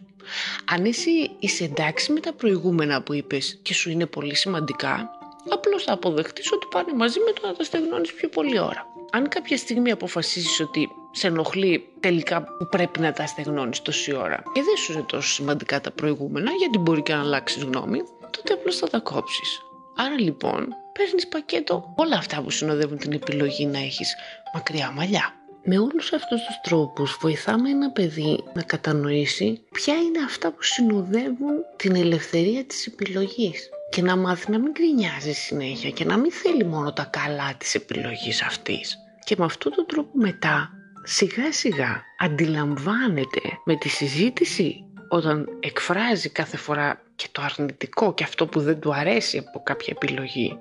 Αν 0.65 0.86
εσύ 0.86 1.32
είσαι 1.39 1.63
εντάξει 1.63 2.12
με 2.12 2.19
τα 2.19 2.34
προηγούμενα 2.34 3.01
που 3.01 3.13
είπες 3.13 3.60
και 3.62 3.73
σου 3.73 3.89
είναι 3.89 4.05
πολύ 4.05 4.36
σημαντικά, 4.36 5.10
απλώς 5.49 5.84
θα 5.84 5.93
αποδεχτείς 5.93 6.52
ότι 6.52 6.67
πάνε 6.71 6.93
μαζί 6.93 7.19
με 7.19 7.32
το 7.32 7.47
να 7.47 7.54
τα 7.54 7.63
στεγνώνεις 7.63 8.13
πιο 8.13 8.30
πολύ 8.30 8.60
ώρα. 8.60 8.86
Αν 9.12 9.28
κάποια 9.28 9.58
στιγμή 9.58 9.91
αποφασίσεις 9.91 10.60
ότι 10.60 10.89
σε 11.12 11.28
ενοχλεί 11.28 11.89
τελικά 11.99 12.43
που 12.43 12.67
πρέπει 12.69 12.99
να 12.99 13.12
τα 13.13 13.25
στεγνώνεις 13.25 13.82
τόση 13.82 14.15
ώρα 14.15 14.43
και 14.54 14.63
δεν 14.63 14.75
σου 14.78 14.91
είναι 14.91 15.02
τόσο 15.02 15.30
σημαντικά 15.30 15.82
τα 15.82 15.91
προηγούμενα 15.91 16.52
γιατί 16.52 16.78
μπορεί 16.78 17.02
και 17.02 17.13
να 17.13 17.19
αλλάξεις 17.19 17.63
γνώμη, 17.63 18.02
τότε 18.30 18.54
απλώς 18.54 18.75
θα 18.78 18.88
τα 18.88 18.99
κόψεις. 18.99 19.62
Άρα 19.95 20.19
λοιπόν 20.19 20.67
παίρνεις 20.93 21.28
πακέτο 21.28 21.93
όλα 21.95 22.17
αυτά 22.17 22.41
που 22.41 22.49
συνοδεύουν 22.49 22.97
την 22.97 23.12
επιλογή 23.12 23.65
να 23.65 23.78
έχεις 23.78 24.15
μακριά 24.54 24.91
μαλλιά. 24.91 25.38
Με 25.71 25.79
όλους 25.79 26.13
αυτούς 26.13 26.43
τους 26.45 26.60
τρόπους 26.63 27.17
βοηθάμε 27.21 27.69
ένα 27.69 27.91
παιδί 27.91 28.43
να 28.53 28.62
κατανοήσει 28.62 29.62
ποια 29.71 29.93
είναι 29.93 30.23
αυτά 30.25 30.51
που 30.51 30.63
συνοδεύουν 30.63 31.55
την 31.75 31.95
ελευθερία 31.95 32.63
της 32.63 32.88
επιλογής 32.88 33.69
και 33.89 34.01
να 34.01 34.15
μάθει 34.15 34.51
να 34.51 34.60
μην 34.60 34.71
γκρινιάζει 34.71 35.34
συνέχεια 35.34 35.89
και 35.89 36.05
να 36.05 36.17
μην 36.17 36.32
θέλει 36.32 36.65
μόνο 36.65 36.93
τα 36.93 37.03
καλά 37.03 37.55
της 37.58 37.75
επιλογής 37.75 38.41
αυτής. 38.41 38.97
Και 39.23 39.36
με 39.38 39.45
αυτόν 39.45 39.71
τον 39.75 39.86
τρόπο 39.86 40.10
μετά 40.13 40.69
σιγά 41.03 41.51
σιγά 41.51 42.03
αντιλαμβάνεται 42.19 43.41
με 43.63 43.75
τη 43.75 43.89
συζήτηση 43.89 44.84
όταν 45.10 45.45
εκφράζει 45.60 46.29
κάθε 46.29 46.58
φορά 46.58 47.01
και 47.15 47.27
το 47.32 47.41
αρνητικό 47.41 48.13
και 48.13 48.23
αυτό 48.23 48.47
που 48.47 48.60
δεν 48.60 48.79
του 48.79 48.93
αρέσει 48.93 49.38
από 49.38 49.62
κάποια 49.63 49.93
επιλογή 50.01 50.58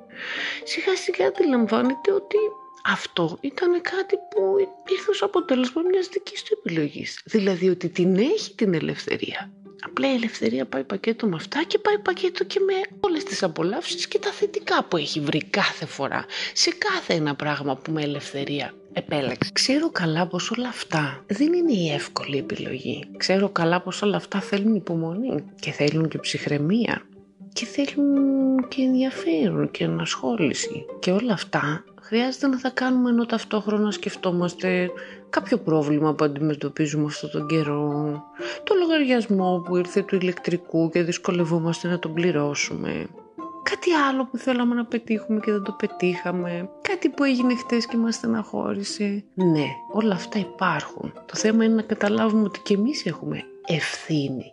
σιγά 0.65 0.97
σιγά 0.97 1.27
αντιλαμβάνεται 1.27 2.13
ότι 2.13 2.37
αυτό 2.85 3.39
ήταν 3.41 3.81
κάτι 3.81 4.17
που 4.31 4.57
ήρθε 4.89 5.11
ως 5.11 5.23
αποτέλεσμα 5.23 5.83
μιας 5.83 6.09
δικής 6.09 6.43
του 6.43 6.57
επιλογής. 6.59 7.21
Δηλαδή 7.25 7.69
ότι 7.69 7.89
την 7.89 8.17
έχει 8.17 8.55
την 8.55 8.75
ελευθερία. 8.75 9.53
Απλά 9.81 10.13
η 10.13 10.15
ελευθερία 10.15 10.67
πάει 10.67 10.85
πακέτο 10.85 11.27
με 11.27 11.37
αυτά 11.37 11.65
και 11.67 11.79
πάει 11.79 11.99
πακέτο 11.99 12.45
και 12.45 12.61
με 12.61 12.97
όλες 13.01 13.25
τις 13.25 13.43
απολαύσεις 13.43 14.09
και 14.09 14.19
τα 14.19 14.31
θετικά 14.31 14.85
που 14.85 14.97
έχει 14.97 15.21
βρει 15.21 15.45
κάθε 15.45 15.87
φορά. 15.87 16.25
Σε 16.53 16.71
κάθε 16.71 17.15
ένα 17.15 17.35
πράγμα 17.35 17.77
που 17.77 17.93
με 17.93 18.03
ελευθερία 18.03 18.75
επέλεξε. 18.93 19.51
Ξέρω 19.53 19.91
καλά 19.91 20.27
πως 20.27 20.51
όλα 20.51 20.69
αυτά 20.69 21.25
δεν 21.27 21.53
είναι 21.53 21.73
η 21.73 21.93
εύκολη 21.93 22.39
επιλογή. 22.39 23.05
Ξέρω 23.17 23.49
καλά 23.49 23.81
πως 23.81 24.03
όλα 24.03 24.17
αυτά 24.17 24.41
θέλουν 24.41 24.75
υπομονή 24.75 25.45
και 25.61 25.71
θέλουν 25.71 26.09
και 26.09 26.19
ψυχραιμία 26.19 27.03
και 27.53 27.65
θέλουν 27.65 28.69
και 28.69 28.83
ενδιαφέρον 28.83 29.71
και 29.71 29.85
ενασχόληση. 29.85 30.85
Και 30.99 31.11
όλα 31.11 31.33
αυτά 31.33 31.85
χρειάζεται 32.03 32.47
να 32.47 32.61
τα 32.61 32.71
κάνουμε 32.71 33.11
ενώ 33.11 33.27
ταυτόχρονα 33.27 33.91
σκεφτόμαστε 33.91 34.91
κάποιο 35.31 35.59
πρόβλημα 35.59 36.15
που 36.15 36.25
αντιμετωπίζουμε 36.25 37.05
αυτόν 37.05 37.31
τον 37.31 37.47
καιρό, 37.47 38.23
το 38.65 38.75
λογαριασμό 38.75 39.63
που 39.67 39.77
ήρθε 39.77 40.03
του 40.03 40.15
ηλεκτρικού 40.15 40.91
και 40.91 41.03
δυσκολευόμαστε 41.03 41.89
να 41.89 41.99
τον 41.99 42.15
πληρώσουμε, 42.15 43.07
κάτι 43.63 43.93
άλλο 43.93 44.25
που 44.25 44.37
θέλαμε 44.37 44.75
να 44.75 44.85
πετύχουμε 44.85 45.41
και 45.41 45.53
δεν 45.53 45.63
το 45.63 45.73
πετύχαμε, 45.73 46.71
κάτι 46.83 47.09
που 47.09 47.25
έγινε 47.25 47.55
χτες 47.55 47.87
και 47.87 47.97
μας 47.97 48.15
στεναχώρησε. 48.15 49.25
Ναι, 49.35 49.67
όλα 49.93 50.15
αυτά 50.15 50.39
υπάρχουν. 50.39 51.13
Το 51.13 51.35
θέμα 51.35 51.65
είναι 51.65 51.75
να 51.75 51.83
καταλάβουμε 51.83 52.43
ότι 52.43 52.61
και 52.61 52.75
εμείς 52.75 53.07
έχουμε 53.07 53.43
ευθύνη 53.67 54.53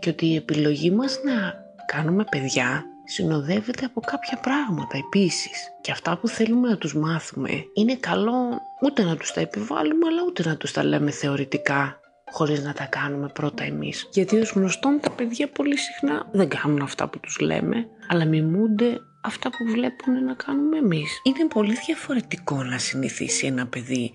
και 0.00 0.08
ότι 0.08 0.26
η 0.26 0.36
επιλογή 0.36 0.90
μας 0.90 1.20
να 1.24 1.65
κάνουμε 1.86 2.24
παιδιά 2.30 2.84
συνοδεύεται 3.04 3.84
από 3.84 4.00
κάποια 4.00 4.38
πράγματα 4.38 4.96
επίσης. 4.96 5.72
Και 5.80 5.90
αυτά 5.90 6.18
που 6.18 6.28
θέλουμε 6.28 6.68
να 6.68 6.76
τους 6.76 6.94
μάθουμε 6.94 7.50
είναι 7.74 7.94
καλό 7.96 8.60
ούτε 8.82 9.02
να 9.02 9.16
τους 9.16 9.32
τα 9.32 9.40
επιβάλλουμε 9.40 10.06
αλλά 10.06 10.22
ούτε 10.26 10.48
να 10.48 10.56
τους 10.56 10.72
τα 10.72 10.84
λέμε 10.84 11.10
θεωρητικά 11.10 12.00
χωρίς 12.30 12.62
να 12.64 12.72
τα 12.72 12.84
κάνουμε 12.84 13.28
πρώτα 13.28 13.64
εμείς. 13.64 14.08
Γιατί 14.12 14.36
ως 14.38 14.50
γνωστόν 14.50 15.00
τα 15.00 15.10
παιδιά 15.10 15.48
πολύ 15.48 15.76
συχνά 15.76 16.26
δεν 16.32 16.48
κάνουν 16.48 16.82
αυτά 16.82 17.08
που 17.08 17.20
τους 17.20 17.38
λέμε 17.38 17.88
αλλά 18.08 18.24
μιμούνται 18.24 19.00
αυτά 19.20 19.50
που 19.50 19.70
βλέπουν 19.72 20.24
να 20.24 20.34
κάνουμε 20.34 20.78
εμείς. 20.78 21.20
Είναι 21.22 21.48
πολύ 21.48 21.74
διαφορετικό 21.86 22.62
να 22.62 22.78
συνηθίσει 22.78 23.46
ένα 23.46 23.66
παιδί 23.66 24.12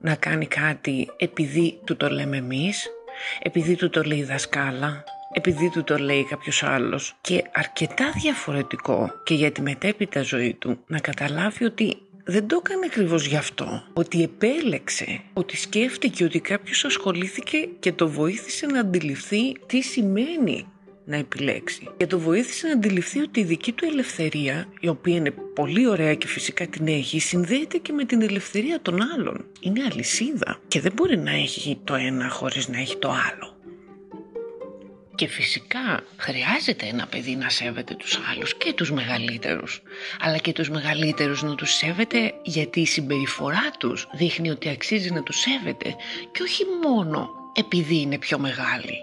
να 0.00 0.14
κάνει 0.14 0.46
κάτι 0.46 1.08
επειδή 1.16 1.80
του 1.84 1.96
το 1.96 2.08
λέμε 2.08 2.36
εμείς, 2.36 2.86
επειδή 3.42 3.76
του 3.76 3.90
το 3.90 4.02
λέει 4.02 4.18
η 4.18 4.24
δασκάλα, 4.24 5.04
επειδή 5.32 5.70
του 5.70 5.84
το 5.84 5.98
λέει 5.98 6.24
κάποιος 6.24 6.62
άλλος 6.62 7.14
και 7.20 7.44
αρκετά 7.52 8.12
διαφορετικό 8.22 9.10
και 9.24 9.34
για 9.34 9.52
τη 9.52 9.62
μετέπειτα 9.62 10.22
ζωή 10.22 10.54
του 10.54 10.78
να 10.86 10.98
καταλάβει 10.98 11.64
ότι 11.64 11.96
δεν 12.24 12.46
το 12.46 12.60
έκανε 12.64 12.86
ακριβώς 12.86 13.26
γι' 13.26 13.36
αυτό. 13.36 13.82
Ότι 13.92 14.22
επέλεξε, 14.22 15.20
ότι 15.32 15.56
σκέφτηκε 15.56 16.24
ότι 16.24 16.40
κάποιος 16.40 16.84
ασχολήθηκε 16.84 17.68
και 17.78 17.92
το 17.92 18.08
βοήθησε 18.08 18.66
να 18.66 18.80
αντιληφθεί 18.80 19.52
τι 19.66 19.80
σημαίνει 19.80 20.66
να 21.04 21.16
επιλέξει. 21.16 21.88
Και 21.96 22.06
το 22.06 22.18
βοήθησε 22.18 22.66
να 22.66 22.72
αντιληφθεί 22.72 23.20
ότι 23.20 23.40
η 23.40 23.44
δική 23.44 23.72
του 23.72 23.84
ελευθερία, 23.84 24.68
η 24.80 24.88
οποία 24.88 25.16
είναι 25.16 25.30
πολύ 25.30 25.86
ωραία 25.86 26.14
και 26.14 26.26
φυσικά 26.26 26.66
την 26.66 26.86
έχει, 26.86 27.18
συνδέεται 27.18 27.78
και 27.78 27.92
με 27.92 28.04
την 28.04 28.22
ελευθερία 28.22 28.80
των 28.82 28.98
άλλων. 29.14 29.44
Είναι 29.60 29.82
αλυσίδα 29.90 30.58
και 30.68 30.80
δεν 30.80 30.92
μπορεί 30.92 31.18
να 31.18 31.30
έχει 31.30 31.78
το 31.84 31.94
ένα 31.94 32.28
χωρίς 32.28 32.68
να 32.68 32.78
έχει 32.78 32.96
το 32.96 33.08
άλλο. 33.08 33.55
Και 35.16 35.26
φυσικά 35.28 36.04
χρειάζεται 36.16 36.86
ένα 36.86 37.06
παιδί 37.06 37.36
να 37.36 37.48
σέβεται 37.48 37.94
τους 37.94 38.20
άλλους 38.30 38.54
και 38.56 38.72
τους 38.72 38.92
μεγαλύτερους. 38.92 39.82
Αλλά 40.20 40.36
και 40.36 40.52
τους 40.52 40.70
μεγαλύτερους 40.70 41.42
να 41.42 41.54
τους 41.54 41.74
σέβεται 41.74 42.34
γιατί 42.42 42.80
η 42.80 42.86
συμπεριφορά 42.86 43.70
τους 43.78 44.08
δείχνει 44.12 44.50
ότι 44.50 44.68
αξίζει 44.68 45.10
να 45.10 45.22
τους 45.22 45.36
σέβεται 45.38 45.96
και 46.32 46.42
όχι 46.42 46.64
μόνο 46.82 47.28
επειδή 47.52 48.00
είναι 48.00 48.18
πιο 48.18 48.38
μεγάλοι. 48.38 48.98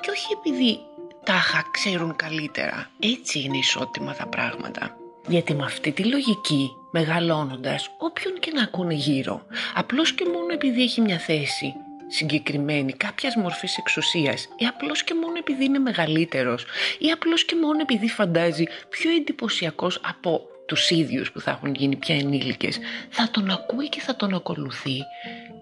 Και 0.00 0.10
όχι 0.10 0.26
επειδή 0.38 0.78
τάχα 1.24 1.64
ξέρουν 1.70 2.16
καλύτερα. 2.16 2.90
Έτσι 2.98 3.40
είναι 3.40 3.56
ισότιμα 3.56 4.14
τα 4.14 4.26
πράγματα. 4.26 4.96
Γιατί 5.28 5.54
με 5.54 5.64
αυτή 5.64 5.92
τη 5.92 6.04
λογική, 6.04 6.70
μεγαλώνοντας, 6.90 7.90
όποιον 7.98 8.38
και 8.38 8.50
να 8.54 8.62
ακούνε 8.62 8.94
γύρω, 8.94 9.46
απλώς 9.74 10.12
και 10.12 10.24
μόνο 10.24 10.52
επειδή 10.52 10.82
έχει 10.82 11.00
μια 11.00 11.18
θέση 11.18 11.74
συγκεκριμένη 12.14 12.92
κάποιας 12.92 13.36
μορφής 13.36 13.78
εξουσίας 13.78 14.48
ή 14.56 14.66
απλώς 14.66 15.04
και 15.04 15.14
μόνο 15.14 15.34
επειδή 15.38 15.64
είναι 15.64 15.78
μεγαλύτερος 15.78 16.64
ή 16.98 17.10
απλώς 17.10 17.44
και 17.44 17.56
μόνο 17.56 17.80
επειδή 17.80 18.08
φαντάζει 18.08 18.64
πιο 18.88 19.10
εντυπωσιακός 19.10 20.00
από 20.04 20.40
τους 20.66 20.90
ίδιους 20.90 21.32
που 21.32 21.40
θα 21.40 21.50
έχουν 21.50 21.74
γίνει 21.74 21.96
πια 21.96 22.16
ενήλικες, 22.16 22.78
θα 23.08 23.28
τον 23.30 23.50
ακούει 23.50 23.88
και 23.88 24.00
θα 24.00 24.16
τον 24.16 24.34
ακολουθεί 24.34 24.98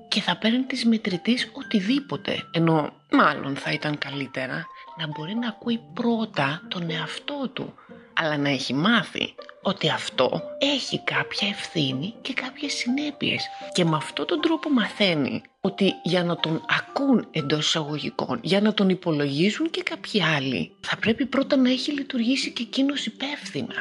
και 0.09 0.21
θα 0.21 0.37
παίρνει 0.37 0.63
τις 0.63 0.85
μετρητής 0.85 1.51
οτιδήποτε, 1.53 2.37
ενώ 2.51 2.93
μάλλον 3.11 3.57
θα 3.57 3.73
ήταν 3.73 3.99
καλύτερα 3.99 4.67
να 4.99 5.07
μπορεί 5.07 5.35
να 5.35 5.49
ακούει 5.49 5.81
πρώτα 5.95 6.63
τον 6.69 6.91
εαυτό 6.91 7.49
του, 7.53 7.75
αλλά 8.23 8.37
να 8.37 8.49
έχει 8.49 8.75
μάθει 8.75 9.35
ότι 9.63 9.89
αυτό 9.91 10.43
έχει 10.59 11.01
κάποια 11.05 11.49
ευθύνη 11.49 12.15
και 12.21 12.33
κάποιες 12.33 12.73
συνέπειες 12.73 13.47
και 13.73 13.85
με 13.85 13.97
αυτόν 13.97 14.27
τον 14.27 14.41
τρόπο 14.41 14.71
μαθαίνει 14.71 15.43
ότι 15.61 15.93
για 16.03 16.25
να 16.25 16.37
τον 16.37 16.65
ακούν 16.69 17.27
εντός 17.31 17.67
εισαγωγικών, 17.67 18.41
για 18.43 18.61
να 18.61 18.75
τον 18.75 18.89
υπολογίζουν 18.89 19.71
και 19.71 19.83
κάποιοι 19.83 20.23
άλλοι, 20.23 20.73
θα 20.81 20.97
πρέπει 20.97 21.27
πρώτα 21.27 21.57
να 21.57 21.71
έχει 21.71 21.93
λειτουργήσει 21.93 22.51
και 22.51 22.63
εκείνος 22.63 23.07
υπεύθυνα. 23.07 23.75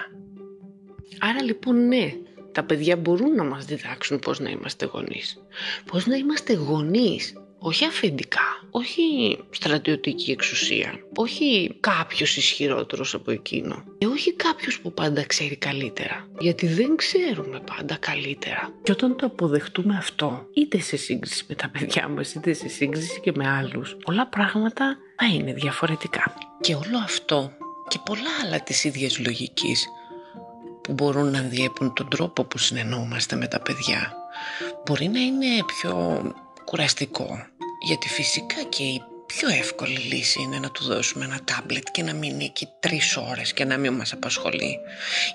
Άρα 1.20 1.44
λοιπόν 1.44 1.88
ναι, 1.88 2.14
τα 2.52 2.64
παιδιά 2.64 2.98
μπορούν 2.98 3.36
να 3.36 3.44
μας 3.44 3.66
διδάξουν 3.66 4.20
πώς 4.20 4.40
να 4.40 4.50
είμαστε 4.50 4.86
γονείς. 4.86 5.38
Πώς 5.86 6.06
να 6.06 6.16
είμαστε 6.16 6.54
γονείς 6.54 7.34
όχι 7.64 7.86
αφεντικά, 7.86 8.42
όχι 8.72 9.38
στρατιωτική 9.50 10.32
εξουσία, 10.32 10.94
όχι 11.16 11.78
κάποιος 11.80 12.38
ισχυρότερος 12.38 13.14
από 13.14 13.32
εκείνο 13.32 13.84
και 13.98 14.06
όχι 14.06 14.34
κάποιος 14.34 14.80
που 14.80 14.94
πάντα 14.94 15.26
ξέρει 15.26 15.56
καλύτερα, 15.56 16.28
γιατί 16.40 16.68
δεν 16.68 16.96
ξέρουμε 16.96 17.62
πάντα 17.76 17.96
καλύτερα. 17.96 18.74
Και 18.84 18.92
όταν 18.92 19.16
το 19.16 19.26
αποδεχτούμε 19.26 19.98
αυτό, 19.98 20.48
είτε 20.54 20.80
σε 20.80 20.98
σύγκριση 20.98 21.46
με 21.48 21.56
τα 21.56 21.70
παιδιά 21.70 22.08
μας, 22.08 22.34
είτε 22.34 22.54
σε 22.54 22.68
σύγκριση 22.68 23.20
και 23.20 23.32
με 23.36 23.50
άλλους, 23.50 23.96
πολλά 24.04 24.28
πράγματα 24.28 24.98
θα 25.16 25.26
είναι 25.26 25.54
διαφορετικά. 25.54 26.34
Και 26.62 26.74
όλο 26.76 26.98
αυτό 27.04 27.52
και 27.88 28.00
πολλά 28.06 28.30
άλλα 28.46 28.64
της 28.64 28.84
ίδιας 28.84 29.20
λογικής 29.20 29.88
που 30.82 30.94
μπορούν 30.94 31.32
να 31.32 31.42
διέπουν 31.42 31.94
τον 31.94 32.10
τρόπο 32.10 32.44
που 32.44 32.58
συνεννοούμαστε 32.58 33.36
με 33.36 33.48
τα 33.48 33.60
παιδιά. 33.60 34.14
Μπορεί 34.86 35.08
να 35.08 35.20
είναι 35.20 35.48
πιο 35.66 36.22
κουραστικό. 36.66 37.46
Γιατί 37.84 38.10
φυσικά 38.10 38.64
και 38.70 38.84
η 38.84 39.04
πιο 39.26 39.50
εύκολη 39.50 39.98
λύση 39.98 40.42
είναι 40.42 40.60
να 40.60 40.72
του 40.72 40.84
δώσουμε 40.84 41.26
ένα 41.26 41.40
τάμπλετ 41.44 41.88
και 41.92 42.04
να 42.04 42.14
μείνει 42.14 42.44
εκεί 42.46 42.68
τρεις 42.80 43.18
ώρες 43.18 43.54
και 43.54 43.66
να 43.66 43.78
μην 43.78 43.94
μας 43.94 44.14
απασχολεί. 44.14 44.80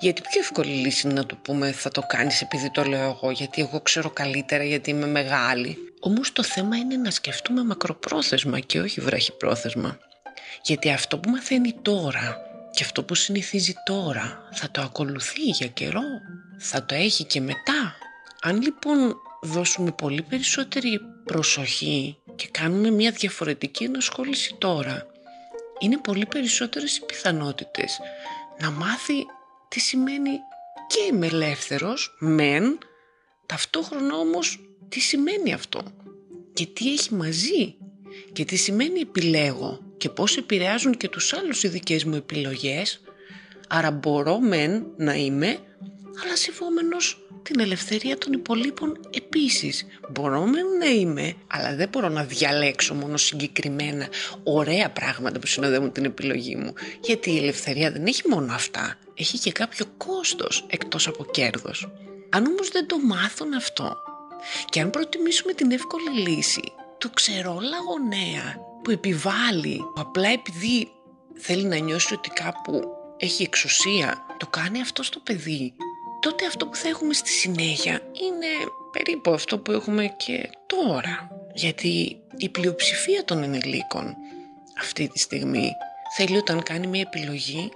Γιατί 0.00 0.20
πιο 0.20 0.40
εύκολη 0.40 0.70
λύση 0.70 1.06
είναι 1.06 1.14
να 1.14 1.26
του 1.26 1.36
πούμε 1.36 1.72
θα 1.72 1.90
το 1.90 2.02
κάνεις 2.06 2.40
επειδή 2.40 2.70
το 2.70 2.82
λέω 2.84 3.10
εγώ, 3.10 3.30
γιατί 3.30 3.60
εγώ 3.60 3.80
ξέρω 3.80 4.10
καλύτερα, 4.10 4.64
γιατί 4.64 4.90
είμαι 4.90 5.06
μεγάλη. 5.06 5.78
Όμως 6.00 6.32
το 6.32 6.42
θέμα 6.42 6.76
είναι 6.76 6.96
να 6.96 7.10
σκεφτούμε 7.10 7.64
μακροπρόθεσμα 7.64 8.60
και 8.60 8.80
όχι 8.80 9.00
βραχυπρόθεσμα. 9.00 9.98
Γιατί 10.62 10.90
αυτό 10.90 11.18
που 11.18 11.30
μαθαίνει 11.30 11.72
τώρα 11.82 12.36
και 12.70 12.84
αυτό 12.84 13.02
που 13.04 13.14
συνηθίζει 13.14 13.74
τώρα 13.84 14.48
θα 14.52 14.70
το 14.70 14.80
ακολουθεί 14.80 15.42
για 15.42 15.66
καιρό, 15.66 16.02
θα 16.58 16.84
το 16.84 16.94
έχει 16.94 17.24
και 17.24 17.40
μετά. 17.40 17.96
Αν 18.42 18.62
λοιπόν 18.62 19.14
δώσουμε 19.42 19.90
πολύ 19.90 20.22
περισσότερη 20.22 21.00
προσοχή 21.24 22.18
και 22.36 22.48
κάνουμε 22.50 22.90
μια 22.90 23.10
διαφορετική 23.10 23.84
ενασχόληση 23.84 24.54
τώρα, 24.58 25.06
είναι 25.78 25.98
πολύ 25.98 26.26
περισσότερες 26.26 26.96
οι 26.96 27.04
πιθανότητες 27.04 27.98
να 28.60 28.70
μάθει 28.70 29.26
τι 29.68 29.80
σημαίνει 29.80 30.30
και 30.86 31.00
είμαι 31.12 31.26
ελεύθερος, 31.26 32.16
μεν, 32.18 32.78
ταυτόχρονα 33.46 34.16
όμως 34.16 34.60
τι 34.88 35.00
σημαίνει 35.00 35.52
αυτό 35.52 35.82
και 36.52 36.66
τι 36.66 36.92
έχει 36.92 37.14
μαζί 37.14 37.74
και 38.32 38.44
τι 38.44 38.56
σημαίνει 38.56 39.00
επιλέγω 39.00 39.80
και 39.96 40.08
πώς 40.08 40.36
επηρεάζουν 40.36 40.96
και 40.96 41.08
τους 41.08 41.32
άλλους 41.32 41.62
οι 41.62 41.68
δικές 41.68 42.04
μου 42.04 42.14
επιλογές, 42.14 43.00
άρα 43.68 43.90
μπορώ 43.90 44.40
μεν 44.40 44.86
να 44.96 45.14
είμαι, 45.14 45.58
αλλά 46.22 46.36
σεβόμενος 46.36 47.26
την 47.42 47.60
ελευθερία 47.60 48.18
των 48.18 48.32
υπολείπων 48.32 49.00
επίσης. 49.10 49.86
Μπορώ 50.10 50.46
μεν 50.46 50.66
να 50.78 50.86
είμαι, 50.86 51.34
αλλά 51.46 51.74
δεν 51.74 51.88
μπορώ 51.88 52.08
να 52.08 52.24
διαλέξω 52.24 52.94
μόνο 52.94 53.16
συγκεκριμένα 53.16 54.08
ωραία 54.42 54.90
πράγματα 54.90 55.38
που 55.38 55.46
συνοδεύουν 55.46 55.92
την 55.92 56.04
επιλογή 56.04 56.56
μου. 56.56 56.72
Γιατί 57.00 57.30
η 57.30 57.38
ελευθερία 57.38 57.90
δεν 57.90 58.06
έχει 58.06 58.28
μόνο 58.28 58.54
αυτά. 58.54 58.98
Έχει 59.14 59.38
και 59.38 59.52
κάποιο 59.52 59.84
κόστος 59.96 60.66
εκτός 60.70 61.06
από 61.06 61.24
κέρδος. 61.24 61.88
Αν 62.30 62.46
όμως 62.46 62.68
δεν 62.68 62.86
το 62.86 62.98
μάθουν 62.98 63.54
αυτό 63.54 63.96
και 64.70 64.80
αν 64.80 64.90
προτιμήσουμε 64.90 65.52
την 65.52 65.70
εύκολη 65.70 66.10
λύση 66.28 66.72
του 66.98 67.10
ξερόλα 67.10 67.78
γονέα 67.88 68.56
που 68.82 68.90
επιβάλλει, 68.90 69.76
που 69.76 70.00
απλά 70.00 70.28
επειδή 70.28 70.88
θέλει 71.34 71.64
να 71.64 71.76
νιώσει 71.76 72.14
ότι 72.14 72.28
κάπου 72.28 72.82
έχει 73.16 73.42
εξουσία, 73.42 74.26
το 74.36 74.46
κάνει 74.46 74.80
αυτό 74.80 75.02
στο 75.02 75.20
παιδί, 75.20 75.74
τότε 76.26 76.46
αυτό 76.46 76.66
που 76.66 76.76
θα 76.76 76.88
έχουμε 76.88 77.14
στη 77.14 77.28
συνέχεια 77.28 77.92
είναι 77.92 78.46
περίπου 78.92 79.30
αυτό 79.30 79.58
που 79.58 79.72
έχουμε 79.72 80.14
και 80.16 80.50
τώρα. 80.66 81.30
Γιατί 81.54 82.20
η 82.36 82.48
πλειοψηφία 82.48 83.24
των 83.24 83.42
ενηλίκων 83.42 84.14
αυτή 84.80 85.08
τη 85.08 85.18
στιγμή 85.18 85.70
θέλει 86.16 86.36
όταν 86.36 86.62
κάνει 86.62 86.86
μια 86.86 87.00
επιλογή 87.00 87.68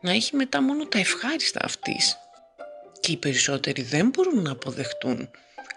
να 0.00 0.10
έχει 0.10 0.36
μετά 0.36 0.62
μόνο 0.62 0.86
τα 0.86 0.98
ευχάριστα 0.98 1.60
αυτής. 1.62 2.18
Και 3.00 3.12
οι 3.12 3.16
περισσότεροι 3.16 3.82
δεν 3.82 4.08
μπορούν 4.08 4.42
να 4.42 4.50
αποδεχτούν, 4.50 5.30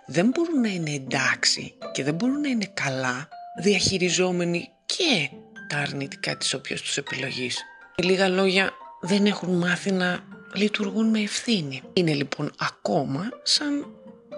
δεν 0.06 0.28
μπορούν 0.28 0.62
να 0.62 0.70
είναι 0.70 0.92
εντάξει 0.92 1.78
και 1.92 2.04
δεν 2.04 2.14
μπορούν 2.14 2.42
να 2.42 2.50
είναι 2.50 2.72
καλά 2.74 3.28
διαχειριζόμενοι 3.62 4.70
και 4.86 5.30
τα 5.68 5.78
αρνητικά 5.78 6.38
της 6.38 6.54
όποιας 6.54 6.82
τους 6.82 6.98
επιλογής. 6.98 7.58
Με 7.98 8.08
λίγα 8.08 8.28
λόγια 8.28 8.72
δεν 9.02 9.26
έχουν 9.26 9.58
μάθει 9.58 9.92
να 9.92 10.36
λειτουργούν 10.58 11.10
με 11.10 11.20
ευθύνη. 11.20 11.82
Είναι 11.94 12.14
λοιπόν 12.14 12.52
ακόμα 12.60 13.30
σαν 13.44 13.86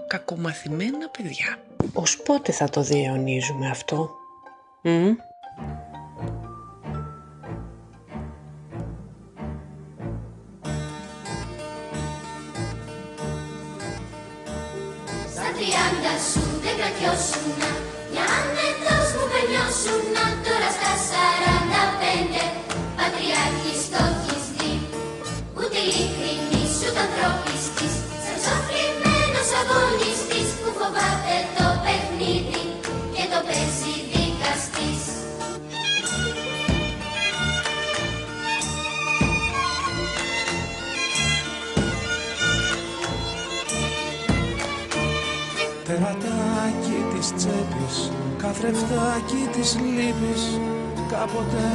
κακομαθημένα 0.07 1.09
παιδιά. 1.09 1.63
Ως 1.93 2.17
πότε 2.17 2.51
θα 2.51 2.69
το 2.69 2.81
διαιωνίζουμε 2.81 3.69
αυτό; 3.69 4.09
Μ; 4.81 4.89
Στα 15.31 15.51
τριάντα 15.53 16.17
σου 16.31 16.41
δεν 16.61 16.75
κρατιώσουνα 16.77 17.78
Τερατάκι 45.89 46.99
της 47.11 47.27
τσέπης, 47.37 47.95
καθρεφτάκι 48.43 49.41
της 49.53 49.69
λύπης. 49.95 50.43
Κάποτε 51.11 51.65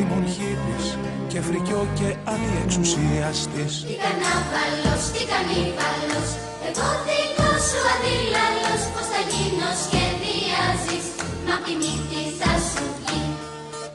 ήμουν 0.00 0.24
χίπης 0.34 0.86
και 1.30 1.40
φρικιό 1.46 1.82
και 1.98 2.08
ανιεξουσιαστής 2.32 3.72
Τι 3.88 3.94
κανάβαλος, 4.04 5.02
τι 5.14 5.22
κανίβαλος 5.32 6.28
Εγώ 6.68 6.88
δικός 7.06 7.62
σου 7.68 7.80
αντίλαλος 7.94 8.82
Πώς 8.92 9.06
θα 9.12 9.20
γίνω 9.30 9.70
σχεδιάζεις. 9.84 11.06
Μα 11.46 11.54
απ' 11.56 11.64
τη 11.66 11.74
μύτη 11.82 12.22
θα 12.40 12.52
σου 12.68 12.84
βγει. 12.98 13.22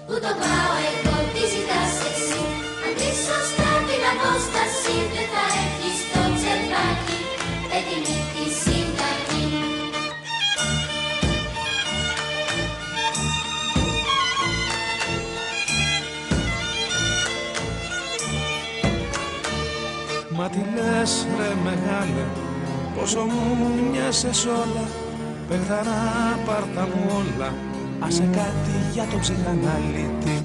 Πού 0.07 0.15
το 0.23 0.31
πάω 0.41 0.73
εγώ, 0.89 1.15
τι 1.33 1.43
ζητάς 1.53 1.95
εσύ. 2.09 2.41
Αν 2.83 2.91
βρεις 2.97 3.17
σωστά 3.27 3.71
την 3.87 4.03
απόσταση 4.13 4.95
Δεν 5.13 5.27
θα 5.33 5.43
έχεις 5.61 5.76
Τι 20.51 20.59
λες 20.75 21.27
ρε 21.37 21.53
μεγάλε 21.63 22.25
Πόσο 22.95 23.19
μου 23.19 23.69
μοιάζες 23.91 24.45
όλα. 24.45 24.85
Πεχθαρά 25.47 26.39
πάρτα 26.45 26.87
μου 26.87 27.05
όλα. 27.17 27.53
Άσε 27.99 28.29
κάτι 28.31 28.75
για 28.93 29.05
τον 29.11 29.19
ψυχαναλυτή. 29.19 30.36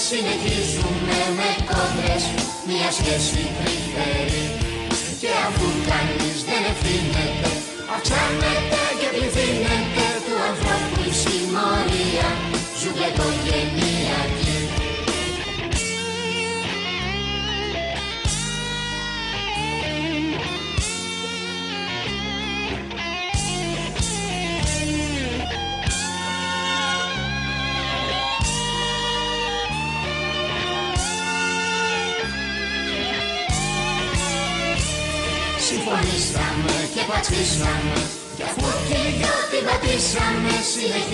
Πατήσαμε 0.00 0.30
Συνεχίζουμε 0.30 1.18
με 1.38 1.50
κόντρες 1.70 2.24
Μια 2.66 2.90
σχέση 2.98 3.42
τρυφερή. 3.58 4.44
Και 5.20 5.28
αφού 5.46 5.66
κανείς 5.88 6.39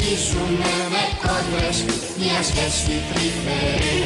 Συνεχίζουμε 0.07 0.73
με 0.95 1.05
κόντρες 1.23 1.79
Μια 2.21 2.41
σχέση 2.49 2.95
τρυφερή. 3.09 4.01